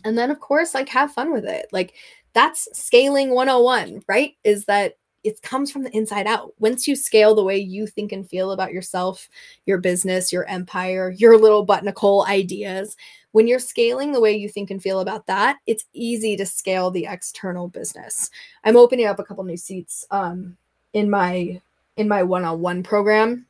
and 0.03 0.17
then 0.17 0.31
of 0.31 0.39
course 0.39 0.73
like 0.73 0.89
have 0.89 1.12
fun 1.12 1.31
with 1.31 1.45
it. 1.45 1.67
Like 1.71 1.93
that's 2.33 2.67
scaling 2.73 3.31
101 3.31 4.03
right? 4.07 4.36
Is 4.43 4.65
that 4.65 4.97
it 5.23 5.41
comes 5.41 5.71
from 5.71 5.83
the 5.83 5.95
inside 5.95 6.25
out. 6.25 6.53
Once 6.60 6.88
you 6.88 6.95
scale 6.95 7.36
the 7.36 7.43
way 7.43 7.57
you 7.57 7.86
think 7.86 8.12
and 8.12 8.29
feel 8.29 8.51
about 8.51 8.71
yourself 8.71 9.27
your 9.65 9.77
business 9.77 10.31
your 10.31 10.45
empire 10.45 11.12
your 11.17 11.38
little 11.38 11.65
but 11.65 11.83
nicole 11.83 12.25
ideas 12.27 12.95
when 13.31 13.47
you're 13.47 13.60
scaling 13.60 14.13
the 14.13 14.21
way 14.21 14.36
you 14.36 14.47
think 14.47 14.71
and 14.71 14.81
feel 14.81 15.01
about 15.01 15.27
that 15.27 15.57
it's 15.67 15.86
easy 15.93 16.38
to 16.38 16.45
scale 16.45 16.91
the 16.91 17.05
external 17.05 17.67
business. 17.67 18.29
I'm 18.63 18.77
opening 18.77 19.05
up 19.05 19.19
a 19.19 19.23
couple 19.23 19.43
new 19.43 19.57
seats 19.57 20.05
um, 20.12 20.57
in 20.93 21.10
my 21.10 21.62
in 21.97 22.07
my 22.07 22.23
one-on-one 22.23 22.83
program 22.83 23.47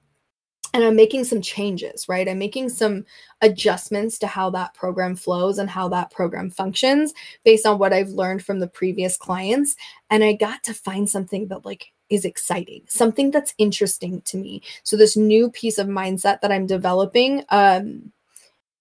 and 0.73 0.83
I'm 0.83 0.95
making 0.95 1.23
some 1.23 1.41
changes, 1.41 2.07
right? 2.09 2.27
I'm 2.27 2.39
making 2.39 2.69
some 2.69 3.05
adjustments 3.41 4.17
to 4.19 4.27
how 4.27 4.49
that 4.51 4.73
program 4.73 5.15
flows 5.15 5.57
and 5.57 5.69
how 5.69 5.87
that 5.89 6.11
program 6.11 6.49
functions 6.49 7.13
based 7.43 7.65
on 7.65 7.79
what 7.79 7.93
I've 7.93 8.09
learned 8.09 8.43
from 8.43 8.59
the 8.59 8.67
previous 8.67 9.17
clients. 9.17 9.75
And 10.09 10.23
I 10.23 10.33
got 10.33 10.63
to 10.63 10.73
find 10.73 11.09
something 11.09 11.47
that 11.47 11.65
like 11.65 11.87
is 12.09 12.25
exciting, 12.25 12.83
something 12.87 13.31
that's 13.31 13.53
interesting 13.57 14.21
to 14.21 14.37
me. 14.37 14.61
So 14.83 14.97
this 14.97 15.17
new 15.17 15.49
piece 15.49 15.77
of 15.77 15.87
mindset 15.87 16.41
that 16.41 16.51
I'm 16.51 16.65
developing 16.65 17.43
um 17.49 18.11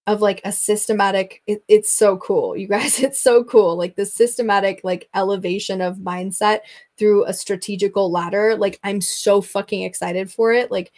of 0.07 0.20
like 0.20 0.40
a 0.44 0.53
systematic 0.53 1.42
it, 1.46 1.64
it's 1.66 1.92
so 1.92 2.16
cool 2.18 2.57
you 2.57 2.68
guys 2.68 3.01
it's 3.03 3.20
so 3.20 3.42
cool 3.44 3.77
like 3.77 3.96
the 3.96 4.07
systematic 4.07 4.81
like 4.85 5.09
elevation 5.14 5.81
of 5.81 5.96
mindset 5.96 6.61
through 6.96 7.25
a 7.25 7.33
strategical 7.33 8.11
ladder 8.11 8.55
like 8.57 8.79
i'm 8.85 9.01
so 9.01 9.40
fucking 9.40 9.83
excited 9.83 10.31
for 10.31 10.53
it 10.53 10.70
like 10.70 10.92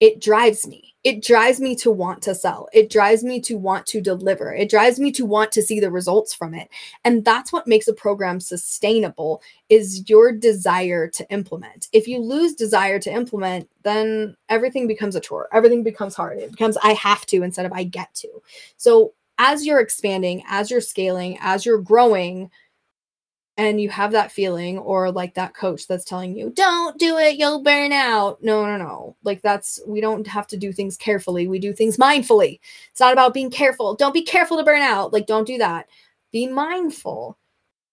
it 0.00 0.20
drives 0.20 0.66
me. 0.66 0.94
It 1.04 1.22
drives 1.22 1.60
me 1.60 1.74
to 1.76 1.90
want 1.90 2.22
to 2.22 2.34
sell. 2.34 2.68
It 2.72 2.90
drives 2.90 3.24
me 3.24 3.40
to 3.42 3.56
want 3.56 3.86
to 3.86 4.00
deliver. 4.00 4.52
It 4.52 4.68
drives 4.68 4.98
me 4.98 5.10
to 5.12 5.24
want 5.24 5.52
to 5.52 5.62
see 5.62 5.80
the 5.80 5.90
results 5.90 6.34
from 6.34 6.54
it. 6.54 6.68
And 7.04 7.24
that's 7.24 7.52
what 7.52 7.66
makes 7.66 7.88
a 7.88 7.94
program 7.94 8.40
sustainable 8.40 9.40
is 9.68 10.08
your 10.08 10.32
desire 10.32 11.08
to 11.08 11.30
implement. 11.30 11.88
If 11.92 12.08
you 12.08 12.18
lose 12.18 12.54
desire 12.54 12.98
to 12.98 13.12
implement, 13.12 13.68
then 13.84 14.36
everything 14.48 14.86
becomes 14.86 15.16
a 15.16 15.20
chore. 15.20 15.48
Everything 15.52 15.82
becomes 15.82 16.14
hard. 16.14 16.38
It 16.38 16.50
becomes 16.50 16.76
I 16.82 16.92
have 16.94 17.24
to 17.26 17.42
instead 17.42 17.66
of 17.66 17.72
I 17.72 17.84
get 17.84 18.12
to. 18.16 18.28
So 18.76 19.14
as 19.38 19.64
you're 19.64 19.80
expanding, 19.80 20.42
as 20.48 20.70
you're 20.70 20.80
scaling, 20.80 21.38
as 21.40 21.64
you're 21.64 21.80
growing, 21.80 22.50
and 23.58 23.80
you 23.80 23.90
have 23.90 24.12
that 24.12 24.30
feeling 24.30 24.78
or 24.78 25.10
like 25.10 25.34
that 25.34 25.52
coach 25.52 25.88
that's 25.88 26.04
telling 26.04 26.34
you 26.34 26.50
don't 26.54 26.96
do 26.96 27.18
it 27.18 27.36
you'll 27.36 27.62
burn 27.62 27.92
out. 27.92 28.42
No 28.42 28.64
no 28.64 28.76
no. 28.78 29.16
Like 29.24 29.42
that's 29.42 29.80
we 29.86 30.00
don't 30.00 30.26
have 30.26 30.46
to 30.46 30.56
do 30.56 30.72
things 30.72 30.96
carefully. 30.96 31.48
We 31.48 31.58
do 31.58 31.72
things 31.72 31.98
mindfully. 31.98 32.60
It's 32.90 33.00
not 33.00 33.12
about 33.12 33.34
being 33.34 33.50
careful. 33.50 33.96
Don't 33.96 34.14
be 34.14 34.22
careful 34.22 34.56
to 34.56 34.64
burn 34.64 34.80
out. 34.80 35.12
Like 35.12 35.26
don't 35.26 35.46
do 35.46 35.58
that. 35.58 35.88
Be 36.32 36.46
mindful 36.46 37.36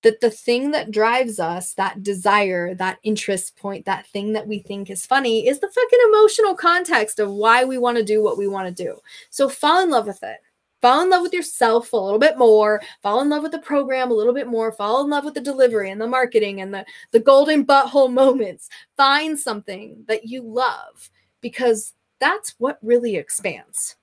that 0.04 0.22
the 0.22 0.30
thing 0.30 0.70
that 0.70 0.92
drives 0.92 1.40
us 1.40 1.74
that 1.74 2.04
desire 2.04 2.76
that 2.76 3.00
interest 3.02 3.58
point 3.58 3.86
that 3.86 4.06
thing 4.08 4.34
that 4.34 4.48
we 4.48 4.60
think 4.60 4.92
is 4.92 5.04
funny 5.04 5.48
is 5.48 5.60
the 5.60 5.68
fucking 5.68 6.00
emotional 6.10 6.56
context 6.56 7.18
of 7.18 7.32
why 7.32 7.66
we 7.66 7.80
want 7.80 7.98
to 7.98 8.04
do 8.04 8.22
what 8.24 8.38
we 8.38 8.48
want 8.48 8.68
to 8.68 8.84
do. 8.84 8.96
So 9.32 9.50
fall 9.50 9.84
in 9.84 9.90
love 9.90 10.06
with 10.06 10.22
it 10.22 10.38
fall 10.86 11.02
in 11.02 11.10
love 11.10 11.24
with 11.24 11.34
yourself 11.34 11.94
a 11.94 11.98
little 11.98 12.20
bit 12.20 12.38
more 12.38 12.80
fall 13.02 13.20
in 13.20 13.28
love 13.28 13.42
with 13.42 13.52
the 13.52 13.58
program 13.58 14.12
a 14.12 14.14
little 14.14 14.36
bit 14.36 14.46
more 14.46 14.72
fall 14.72 15.04
in 15.04 15.10
love 15.10 15.26
with 15.26 15.34
the 15.34 15.42
delivery 15.42 15.90
and 15.90 16.00
the 16.00 16.06
marketing 16.06 16.62
and 16.62 16.72
the 16.72 16.86
the 17.10 17.20
golden 17.20 17.66
butthole 17.66 18.14
moments. 18.14 18.70
Find 18.96 19.40
something 19.40 20.06
that 20.08 20.26
you 20.26 20.44
love 20.44 21.10
because 21.42 21.94
that's 22.20 22.54
what 22.60 22.78
really 22.84 23.16
expands 23.16 23.96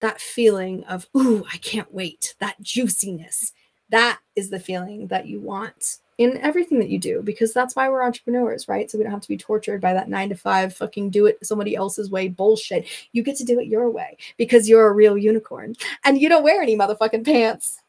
that 0.00 0.20
feeling 0.20 0.84
of 0.84 1.08
ooh 1.16 1.44
i 1.52 1.56
can't 1.56 1.92
wait. 1.92 2.36
That 2.38 2.60
juiciness. 2.62 3.52
That 3.88 4.20
is 4.36 4.48
the 4.48 4.60
feeling 4.60 5.08
that 5.08 5.26
you 5.26 5.40
want 5.40 5.98
in 6.18 6.36
everything 6.38 6.78
that 6.78 6.88
you 6.88 6.98
do 6.98 7.22
because 7.22 7.52
that's 7.52 7.74
why 7.74 7.88
we're 7.88 8.04
entrepreneurs, 8.04 8.68
right? 8.68 8.90
So 8.90 8.98
we 8.98 9.04
don't 9.04 9.12
have 9.12 9.22
to 9.22 9.28
be 9.28 9.36
tortured 9.36 9.80
by 9.80 9.92
that 9.94 10.08
nine 10.08 10.28
to 10.28 10.34
five 10.34 10.74
fucking 10.74 11.10
do 11.10 11.26
it 11.26 11.44
somebody 11.44 11.74
else's 11.74 12.10
way 12.10 12.28
bullshit. 12.28 12.86
You 13.12 13.22
get 13.22 13.36
to 13.36 13.44
do 13.44 13.58
it 13.58 13.66
your 13.66 13.90
way 13.90 14.16
because 14.36 14.68
you're 14.68 14.88
a 14.88 14.92
real 14.92 15.16
unicorn 15.16 15.74
and 16.04 16.20
you 16.20 16.28
don't 16.28 16.44
wear 16.44 16.62
any 16.62 16.76
motherfucking 16.76 17.24
pants. 17.24 17.80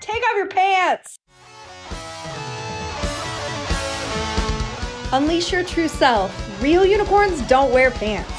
Take 0.00 0.22
off 0.22 0.36
your 0.36 0.48
pants. 0.48 1.16
Unleash 5.12 5.52
your 5.52 5.64
true 5.64 5.88
self. 5.88 6.62
Real 6.62 6.84
unicorns 6.84 7.40
don't 7.48 7.72
wear 7.72 7.90
pants. 7.90 8.37